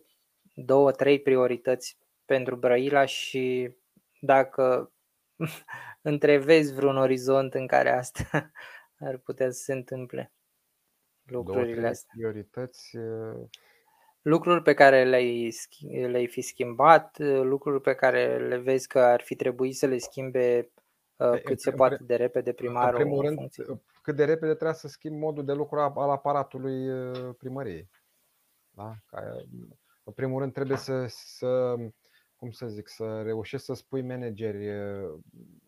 [0.53, 3.75] două, trei priorități pentru Brăila și
[4.19, 4.91] dacă
[6.01, 8.51] întrevezi vreun orizont în care asta
[9.07, 10.31] ar putea să se întâmple
[11.23, 12.13] lucrurile două, astea.
[12.17, 13.47] priorități uh,
[14.21, 15.53] lucruri pe care le-ai,
[16.07, 20.71] le-ai fi schimbat, lucruri pe care le vezi că ar fi trebuit să le schimbe
[20.75, 20.80] Uh,
[21.43, 22.99] cât se poate de repede primarul.
[22.99, 23.39] În primul rând,
[24.01, 27.89] cât de repede trebuie să schimb modul de lucru al aparatului uh, primăriei.
[28.69, 28.95] Da?
[30.03, 31.75] În primul rând trebuie să, să
[32.35, 35.19] cum să zic, să reușești să spui manageri uh,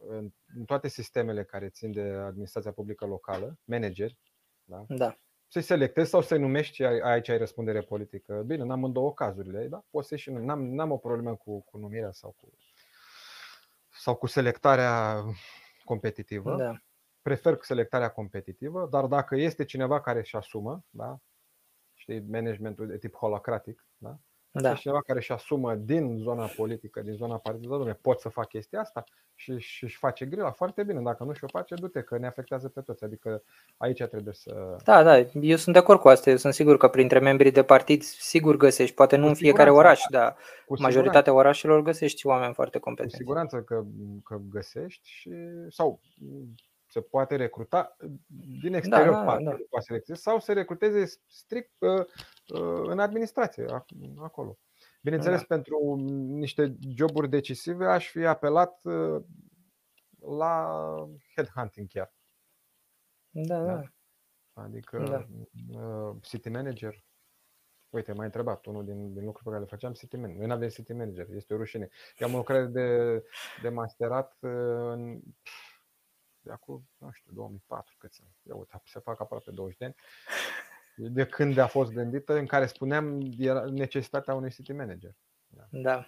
[0.08, 4.18] în, în toate sistemele care țin de administrația publică locală, manageri,
[4.63, 4.86] da?
[4.88, 5.18] Da.
[5.48, 8.44] Să-i selectezi sau să-i numești, aici ai răspundere politică.
[8.46, 9.86] Bine, n-am în două cazurile, da?
[9.89, 10.44] Poți să și nu.
[10.44, 12.50] N-am, n-am o problemă cu, cu numirea sau cu
[14.04, 15.24] sau cu selectarea
[15.84, 16.56] competitivă.
[16.56, 16.74] Da.
[17.22, 21.18] Prefer cu selectarea competitivă, dar dacă este cineva care își asumă, da?
[21.94, 24.20] știi, managementul de tip holacratic, da?
[24.62, 24.70] Da.
[24.70, 28.48] Este cineva care își asumă din zona politică, din zona partidului, domnule, pot să fac
[28.48, 29.04] chestia asta
[29.36, 31.02] și își face grila foarte bine.
[31.02, 33.04] Dacă nu și-o face, du-te, că ne afectează pe toți.
[33.04, 33.44] Adică
[33.78, 34.76] aici trebuie să.
[34.84, 36.30] Da, da, eu sunt de acord cu asta.
[36.30, 39.70] Eu sunt sigur că printre membrii de partid, sigur găsești, poate nu cu în fiecare
[39.70, 40.20] oraș, da.
[40.20, 40.36] dar
[40.66, 43.16] cu majoritatea orașelor găsești oameni foarte competenți.
[43.16, 43.84] Cu siguranță că,
[44.24, 45.32] că găsești și
[45.70, 46.00] sau
[46.93, 47.97] se poate recruta
[48.62, 49.56] din exterior, da, da, da.
[49.69, 52.06] Poate să sau să recruteze strict uh,
[52.60, 53.65] uh, în administrație,
[54.17, 54.58] acolo.
[55.01, 55.45] Bineînțeles, da.
[55.56, 55.95] pentru
[56.27, 59.23] niște joburi decisive aș fi apelat uh,
[60.38, 60.75] la
[61.36, 62.13] headhunting chiar.
[63.29, 63.75] Da, da.
[63.75, 63.84] da.
[64.53, 65.27] Adică da.
[65.79, 67.03] Uh, city manager.
[67.89, 70.38] Uite, m-ai întrebat unul din, din lucruri pe care le făceam, city manager.
[70.38, 71.89] Noi nu avem city manager, este o rușine.
[72.17, 73.21] Eu am o lucrare de,
[73.62, 75.21] de masterat în
[76.43, 78.29] de acum, nu știu, 2004, cât sunt.
[78.41, 79.95] Ia uite, se fac aproape 20 de ani.
[80.95, 85.15] De când a fost gândită, în care spuneam era necesitatea unui city manager.
[85.47, 85.67] Da.
[85.71, 86.08] da.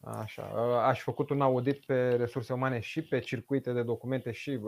[0.00, 0.42] Așa.
[0.86, 4.60] Aș făcut un audit pe resurse umane și pe circuite de documente și,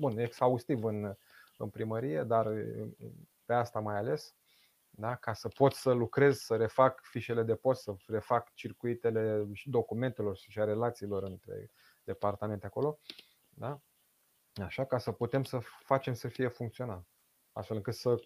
[0.00, 1.16] bun, exhaustiv în,
[1.56, 2.48] în primărie, dar
[3.44, 4.34] pe asta mai ales,
[4.90, 5.14] da?
[5.16, 10.36] ca să pot să lucrez, să refac fișele de post, să refac circuitele și documentelor
[10.36, 11.70] și a relațiilor între
[12.04, 12.98] departamente acolo.
[13.48, 13.80] Da?
[14.62, 17.04] Așa, ca să putem să facem să fie funcțional.
[17.52, 18.20] Astfel încât să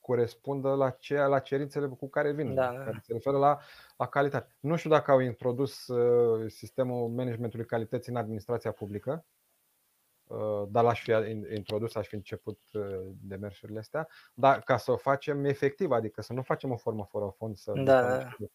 [0.00, 2.84] corespundă la, ceea, la cerințele cu care vin, da, da.
[2.84, 3.58] care se referă la,
[3.96, 4.56] la calitate.
[4.60, 9.26] Nu știu dacă au introdus uh, sistemul managementului calității în administrația publică,
[10.24, 11.12] uh, dar l-aș fi
[11.54, 12.82] introdus, aș fi început uh,
[13.20, 17.34] demersurile astea, dar ca să o facem efectiv, adică să nu facem o formă fără
[17.36, 18.36] fond, să da, da.
[18.38, 18.50] Deci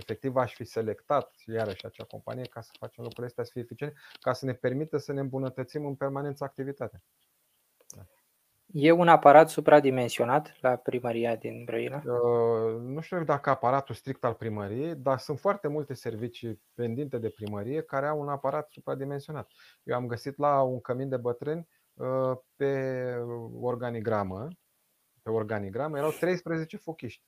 [0.00, 3.96] efectiv aș fi selectat iarăși acea companie ca să facem lucrurile astea să fie eficiente,
[4.20, 7.02] ca să ne permită să ne îmbunătățim în permanență activitatea.
[8.72, 11.96] E un aparat supradimensionat la primăria din Brăila?
[11.96, 17.28] Uh, nu știu dacă aparatul strict al primăriei, dar sunt foarte multe servicii pendinte de
[17.28, 19.50] primărie care au un aparat supradimensionat.
[19.82, 23.14] Eu am găsit la un cămin de bătrâni uh, pe
[23.60, 24.48] organigramă,
[25.22, 27.24] pe organigramă erau 13 fochiști.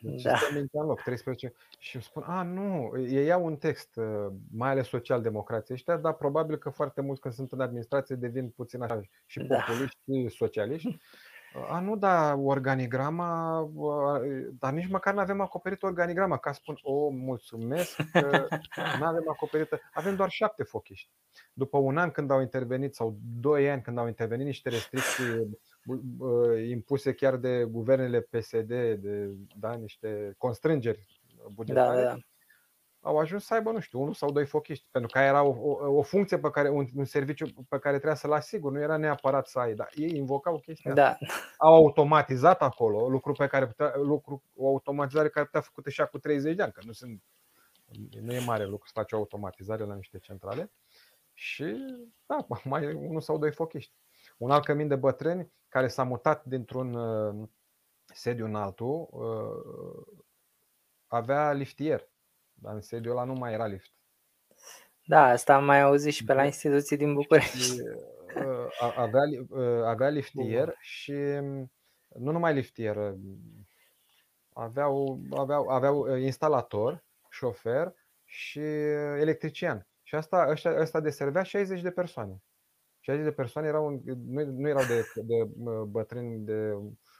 [0.00, 0.38] Deci da.
[0.72, 1.52] în loc, 13.
[1.78, 6.12] Și îmi spun, a, nu, ei iau un text, uh, mai ales social-democrații ăștia, dar
[6.12, 9.56] probabil că foarte mulți când sunt în administrație devin puțin așa și da.
[9.56, 10.98] populiști și socialiști.
[11.68, 13.60] A, nu, da, organigrama,
[14.58, 18.48] dar nici măcar nu avem acoperit organigrama, ca spun, o, mulțumesc că
[18.98, 21.10] nu avem acoperită, avem doar șapte fochiști.
[21.52, 25.58] După un an când au intervenit, sau doi ani când au intervenit niște restricții
[26.68, 31.20] impuse chiar de guvernele PSD, de da, niște constrângeri
[31.52, 32.18] bugetare, da, da
[33.00, 35.96] au ajuns să aibă, nu știu, unul sau doi fochiști, pentru că era o, o,
[35.96, 39.46] o funcție pe care, un, un serviciu pe care trebuia să-l asigur, nu era neapărat
[39.46, 40.92] să ai, dar ei invocau chestia.
[40.92, 41.16] Da.
[41.56, 46.18] Au automatizat acolo lucru pe care putea, lucru, o automatizare care putea făcută și cu
[46.18, 47.22] 30 de ani, că nu sunt
[48.20, 50.72] nu e mare lucru să faci o automatizare la niște centrale.
[51.32, 51.76] Și
[52.26, 53.92] da, mai unul sau doi fochiști.
[54.38, 57.48] Un alt cămin de bătrâni care s-a mutat dintr-un uh,
[58.04, 60.24] sediu în altul uh,
[61.06, 62.08] avea liftier
[62.60, 63.92] dar în sediul ăla nu mai era lift.
[65.04, 67.80] Da, asta am mai auzit și pe la instituții din București.
[68.36, 71.72] Uh, avea, uh, avea liftier și mm,
[72.08, 73.14] nu numai liftier, uh,
[74.52, 78.60] aveau, aveau, aveau instalator, șofer și
[79.20, 79.86] electrician.
[80.02, 82.42] Și asta, ăștia, ăsta deservea 60 de persoane.
[83.08, 85.48] 60 de persoane erau, nu, nu erau de, de
[85.86, 86.76] bătrâni de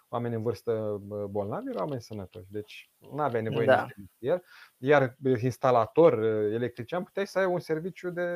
[0.08, 2.46] oameni în vârstă bolnavi, erau oameni sănătoși.
[2.50, 3.86] Deci nu avea nevoie da.
[3.96, 4.42] de el.
[4.76, 6.22] Iar instalator,
[6.52, 8.26] electrician, puteai să ai un serviciu de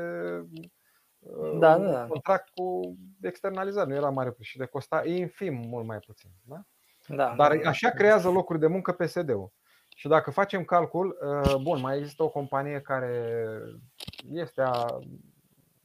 [1.58, 2.06] da, un da.
[2.06, 3.88] contract cu externalizare.
[3.88, 6.30] Nu era mare și de costa infim mult mai puțin.
[6.44, 6.62] Da?
[7.08, 9.52] Da, Dar așa creează locuri de muncă PSD-ul.
[9.96, 11.18] Și dacă facem calcul,
[11.62, 13.44] bun, mai există o companie care
[14.30, 14.86] este a,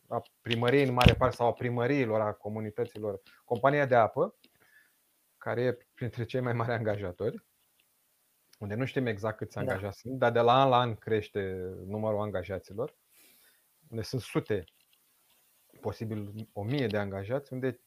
[0.07, 4.35] a primăriei în mare parte sau a primăriilor, a comunităților, compania de apă,
[5.37, 7.45] care e printre cei mai mari angajatori,
[8.59, 9.59] unde nu știm exact câți da.
[9.59, 12.95] angajați sunt, dar de la an la an crește numărul angajaților,
[13.87, 14.63] unde sunt sute,
[15.81, 17.81] posibil o mie de angajați, unde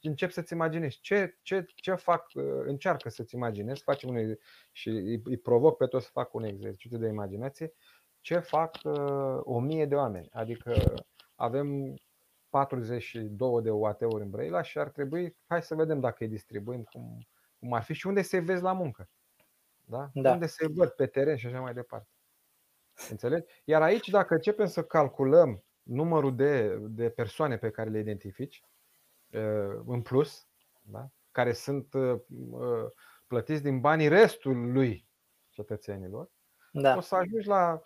[0.00, 2.30] încep să-ți imaginezi ce, ce, ce fac,
[2.64, 4.36] încearcă să-ți imaginezi, facem un,
[4.72, 7.72] și îi, îi provoc pe toți să facă un exercițiu de imaginație,
[8.26, 10.28] ce fac uh, o mie de oameni.
[10.32, 10.94] Adică
[11.34, 11.94] avem
[12.48, 17.26] 42 de UAT-uri în Brăila și ar trebui, hai să vedem dacă îi distribuim cum,
[17.58, 19.08] cum ar fi și unde se vezi la muncă.
[19.84, 20.10] Da?
[20.14, 20.32] da?
[20.32, 22.08] Unde se văd pe teren și așa mai departe.
[23.10, 23.46] Înțelegi?
[23.64, 28.62] Iar aici, dacă începem să calculăm numărul de, de persoane pe care le identifici
[29.86, 30.48] în plus,
[30.80, 31.08] da?
[31.30, 31.94] care sunt
[33.26, 35.08] plătiți din banii restului
[35.48, 36.30] cetățenilor,
[36.70, 36.96] da.
[36.96, 37.82] o să ajungi la,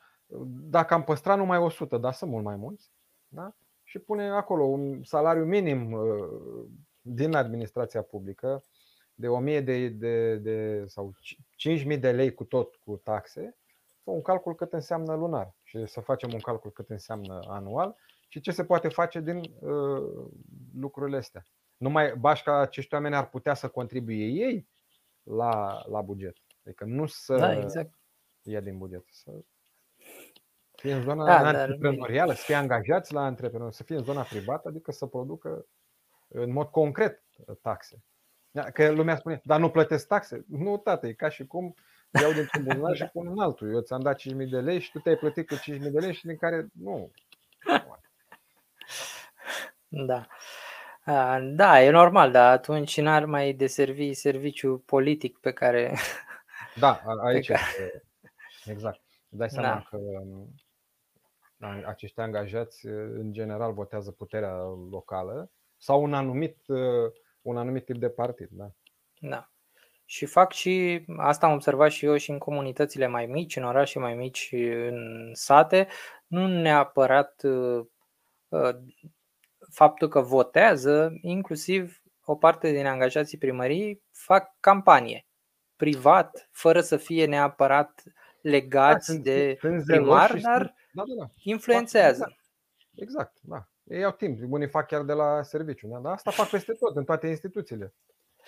[0.70, 2.92] dacă am păstrat numai 100, dar sunt mult mai mulți,
[3.28, 3.54] da?
[3.82, 6.64] și pune acolo un salariu minim uh,
[7.00, 8.62] din administrația publică
[9.14, 11.14] de 1000 de, de, de sau
[11.56, 13.56] 5000 de lei cu tot cu taxe,
[14.04, 17.96] un calcul cât înseamnă lunar și să facem un calcul cât înseamnă anual
[18.28, 20.28] și ce se poate face din uh,
[20.74, 21.46] lucrurile astea.
[21.76, 24.68] Numai bașca acești oameni ar putea să contribuie ei
[25.22, 26.36] la, la buget.
[26.64, 27.98] Adică nu să da, exact.
[28.42, 29.30] ia din buget, să
[30.80, 34.68] fie în zona da, antreprenorială, să fie angajați la antreprenor, să fie în zona privată,
[34.68, 35.66] adică să producă
[36.28, 37.22] în mod concret
[37.62, 38.02] taxe.
[38.72, 40.44] Că lumea spune, dar nu plătesc taxe?
[40.48, 41.74] Nu, tată, e ca și cum
[42.20, 43.72] iau dintr-un buzunar și pun în altul.
[43.72, 46.26] Eu ți-am dat 5.000 de lei și tu te-ai plătit cu 5.000 de lei și
[46.26, 47.10] din care nu.
[49.88, 50.26] Da.
[51.40, 55.96] Da, e normal, dar atunci n-ar mai deservi serviciu politic pe care
[56.76, 58.02] Da, aici este.
[58.64, 59.00] Exact.
[59.28, 59.86] Dai seama Da.
[59.90, 60.20] că da,
[61.86, 64.56] acești angajați în general votează puterea
[64.90, 66.56] locală sau un anumit,
[67.42, 68.48] un anumit tip de partid.
[68.50, 68.70] Da.
[69.20, 69.50] Da.
[70.04, 73.98] Și fac și, asta am observat și eu și în comunitățile mai mici, în orașe
[73.98, 74.48] mai mici,
[74.88, 75.88] în sate,
[76.26, 77.86] nu neapărat uh,
[78.48, 78.76] uh,
[79.72, 85.26] faptul că votează, inclusiv o parte din angajații primării fac campanie
[85.76, 88.02] privat, fără să fie neapărat
[88.42, 91.30] legați Da, de sunt primar, zeloși și dar sunt- Da, da, da.
[91.42, 92.36] influențează.
[92.94, 93.68] Exact, da.
[93.84, 95.98] Ei au timp, unii fac chiar de la serviciu, da?
[95.98, 97.94] dar asta fac peste tot, în toate instituțiile.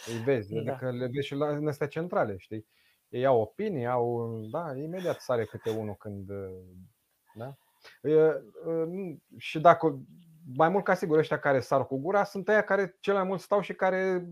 [0.07, 0.61] Îi vezi, Da.
[0.73, 2.67] adică le vezi și la în astea centrale, știi?
[3.09, 6.31] Ei au opinii, au, da, imediat sare câte unul când,
[7.35, 7.57] da?
[8.03, 8.43] E, e,
[8.87, 9.99] nu- Și dacă,
[10.57, 13.41] mai mult ca sigur, ăștia care sar cu gura sunt aia care cel mai mult
[13.41, 14.27] stau și care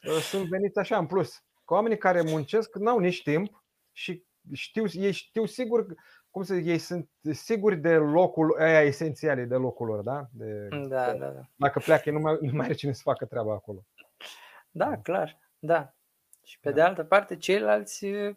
[0.00, 1.44] e, sunt veniți așa în plus.
[1.64, 5.86] Că oamenii care muncesc n-au nici timp și știu, ei știu sigur,
[6.34, 10.26] cum să zic, ei sunt siguri de locul aia esențiale de locul lor, da?
[10.32, 11.40] De, Da, da, da.
[11.56, 13.84] Dacă pleacă, nu mai, nu mai are cine să facă treaba acolo.
[14.70, 15.94] Da, clar, da.
[16.42, 16.74] Și pe Da.
[16.74, 18.36] de altă parte, ceilalți uh,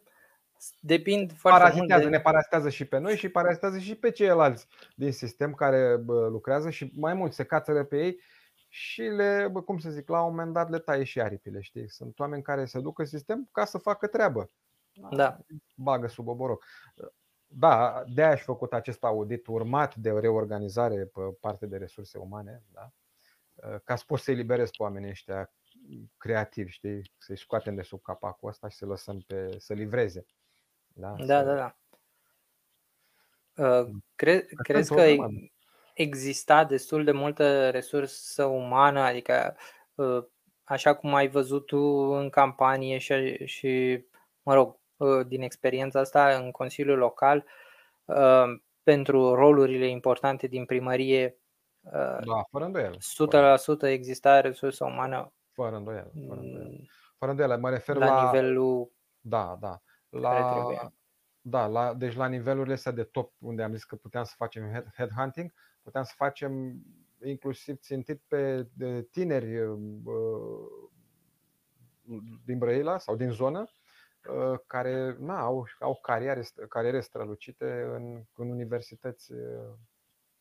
[0.80, 2.10] depind foarte mult Parazitează, de...
[2.10, 6.70] ne parazitează și pe noi și parazitează și pe ceilalți din sistem care bă, lucrează
[6.70, 8.20] și mai mult se cațără pe ei
[8.70, 11.90] și le, bă, cum să zic, la un moment dat le taie și aripile, știi?
[11.90, 14.52] Sunt oameni care se duc în sistem ca să facă treabă.
[15.12, 15.38] Da,
[15.76, 16.66] Bagă sub oboroc.
[17.48, 22.18] Da, de aia aș făcut acest audit urmat de o reorganizare pe parte de resurse
[22.18, 22.92] umane, da?
[23.84, 25.54] ca să poți să eliberezi pe oamenii ăștia
[26.18, 27.12] creativi, știi?
[27.18, 30.26] Să-i scoatem de sub capacul ăsta și să lăsăm pe, să livreze.
[30.88, 31.78] Da, da, să- da, da.
[33.80, 35.34] Uh, Cre- Că crezi sunt că o e- grămadă.
[35.94, 39.58] exista destul de multă resursă umană, adică
[39.96, 40.26] uh,
[40.64, 41.78] așa cum ai văzut tu
[42.12, 44.04] în campanie și, și
[44.44, 44.80] mă rog, uh,
[45.28, 47.46] din experiența asta în Consiliul Local,
[48.06, 48.44] uh,
[48.84, 51.38] pentru rolurile importante din primărie,
[51.82, 51.92] uh,
[52.26, 52.98] Da, fără îndoială.
[53.00, 56.12] 100% exista resursă umană Fără îndoială.
[56.28, 56.70] Fără îndoială.
[56.70, 56.88] mm,
[57.18, 57.58] Fără îndoială.
[57.58, 58.24] Mă refer la la.
[58.24, 59.82] nivelul Da, da.
[60.10, 60.94] care La, trebuie.
[61.42, 64.70] da, la, deci la nivelurile astea de top, unde am zis că puteam să facem
[64.72, 66.82] head, headhunting, puteam să facem
[67.26, 69.78] inclusiv țintit pe de tineri uh,
[72.46, 73.87] din Brăila sau din zonă, uh,
[74.68, 79.74] care na, au, au cariere, cariere strălucite în, în universități uh,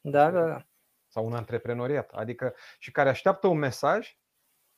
[0.00, 0.66] Da, da, da.
[1.08, 2.10] sau un antreprenoriat.
[2.10, 4.18] Adică și care așteaptă un mesaj,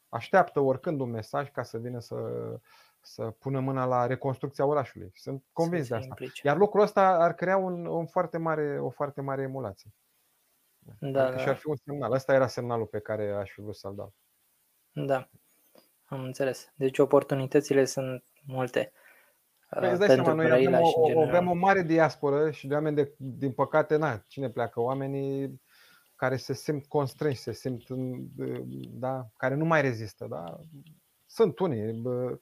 [0.08, 2.16] așteaptă oricând un mesaj ca să vină să,
[3.00, 5.10] să pună mâna la reconstrucția orașului.
[5.14, 6.06] Sunt convins Să de se asta.
[6.08, 6.46] implice.
[6.46, 9.90] Iar lucrul ăsta ar crea un, un foarte mare, o foarte mare emulație.
[11.00, 12.12] Da, adică și ar da, fi un semnal.
[12.12, 14.14] Ăsta era semnalul pe care aș fi vrut să-l dau.
[14.92, 15.28] da.
[16.04, 16.72] Am înțeles.
[16.74, 18.92] Deci oportunitățile sunt multe
[19.72, 21.46] uh, Păi îți dai pentru seama, noi avem Brăila o, și în o, avem general.
[21.48, 24.80] o mare diasporă și de oameni de, din păcate, na, cine pleacă?
[24.80, 25.62] Oamenii
[26.14, 28.28] care se simt constrânși, se simt, în-
[28.98, 30.58] da, care nu mai rezistă, da?
[31.26, 32.38] Sunt unii, bă,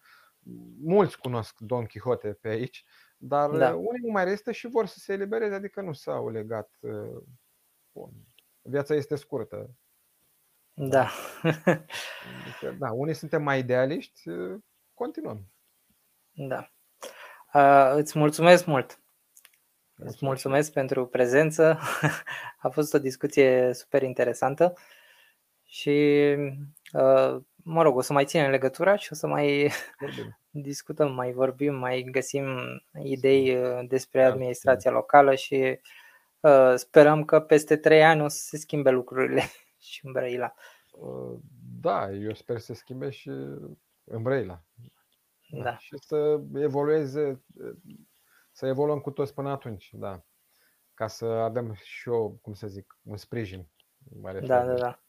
[0.83, 2.85] mulți cunosc Don Quixote pe aici,
[3.17, 3.75] dar Da.
[3.75, 6.71] unii nu mai rezistă și vor să se elibereze, adică nu s-au legat.
[6.81, 7.23] uh,
[7.93, 8.11] Bun.
[8.63, 9.71] Viața este scurtă.
[10.75, 11.09] Da.
[11.43, 14.61] Adică, da, unii suntem mai idealiști, uh,
[14.95, 15.47] continuăm.
[16.37, 16.71] Da.
[17.55, 18.91] Uh, îți mulțumesc mult.
[18.91, 19.01] Îți
[19.97, 20.21] Mulțumesc.
[20.23, 21.79] mulțumesc pentru prezență.
[22.59, 24.75] A fost o discuție super interesantă
[25.65, 25.91] și
[26.93, 30.39] uh, mă rog, o să mai ținem legătura și o să mai Vorbim.
[30.51, 32.47] discutăm, mai vorbim, mai găsim
[33.03, 35.81] idei uh, despre Da, administrația locală și
[36.41, 39.43] uh, sperăm că peste trei ani o să se schimbe lucrurile
[39.89, 40.55] și în Brăila.
[40.91, 41.39] Uh,
[41.81, 43.29] Da, eu sper să se schimbe și
[44.05, 44.63] în Brăila.
[45.49, 47.45] Da, Și să evolueze,
[48.53, 50.25] să evoluăm cu toți până atunci, da.
[50.95, 53.69] Ca să avem și eu, cum să zic, un sprijin.
[54.21, 54.49] Mă refer.
[54.49, 55.01] da, da, da.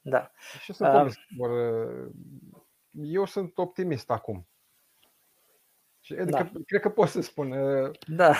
[0.00, 0.94] Da, Și sunt Ah.
[0.94, 1.50] convins că vor,
[2.92, 4.48] eu sunt optimist acum.
[6.00, 6.50] Și adică, Da.
[6.66, 8.34] cred că pot să spun, uh, da,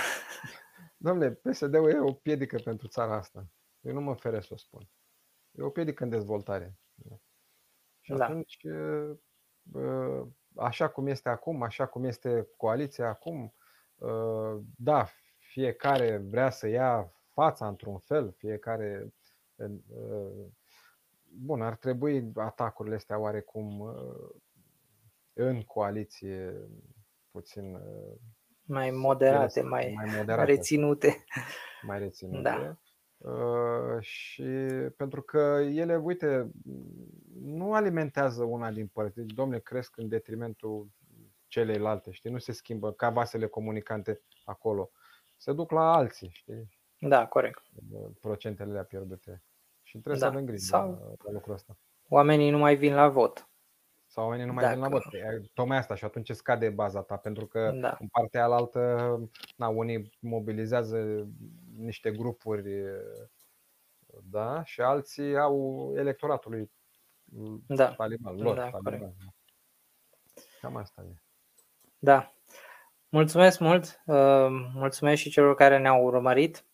[0.97, 3.47] domnule, PSD-ul e o piedică pentru țara asta.
[3.81, 4.89] Eu nu mă feresc să o spun.
[5.51, 6.79] E o piedică în dezvoltare.
[8.01, 8.25] Și Da.
[8.25, 10.27] atunci, uh,
[10.61, 13.55] așa cum este acum, așa cum este coaliția acum,
[13.97, 15.07] uh, da,
[15.39, 19.15] fiecare vrea să ia fața într-un fel, fiecare.
[19.57, 20.47] uh,
[21.33, 24.31] Bun, ar trebui atacurile astea oarecum uh,
[25.33, 26.69] în coaliție
[27.31, 28.17] puțin uh,
[28.71, 31.25] mai moderate, firesc, mai, mai moderate, reținute.
[31.83, 32.43] mai reținute.
[32.43, 32.79] Da.
[33.21, 34.43] Uh, și
[34.97, 35.39] pentru că
[35.73, 36.51] ele, uite,
[37.43, 39.17] nu alimentează una din părți.
[39.17, 40.89] Deci, domnule, cresc în detrimentul
[41.47, 42.31] celelalte, știi?
[42.31, 44.91] Nu se schimbă ca vasele comunicante acolo.
[45.37, 46.69] Se duc la alții, știi?
[47.01, 47.63] Da, corect.
[48.21, 49.43] Procentele le-a pierdute.
[49.83, 50.27] Și trebuie Da.
[50.27, 51.77] să avem grijă Sau- la, la lucrul ăsta.
[52.09, 53.45] Oamenii nu mai vin la vot.
[54.07, 55.15] Sau oamenii nu mai vin la Dacă- vot.
[55.21, 57.97] E Tocmai asta și atunci scade baza ta, pentru că Da.
[58.01, 58.81] în partea alaltă,
[59.57, 61.29] na, unii mobilizează
[61.81, 62.73] niște grupuri,
[64.23, 66.71] da, și alții au electoratului
[67.67, 67.95] Da.
[67.95, 68.99] taliban, lor, Da, taliban.
[68.99, 69.17] corect.
[70.61, 71.15] Cam asta e.
[71.99, 72.33] Da.
[73.09, 73.85] Mulțumesc mult.
[74.07, 76.65] uh, Mulțumesc și celor care ne-au urmărit.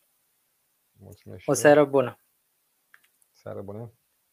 [0.99, 1.59] Mulțumesc și O eu.
[1.59, 2.19] seară bună.
[3.33, 3.93] Seară bună.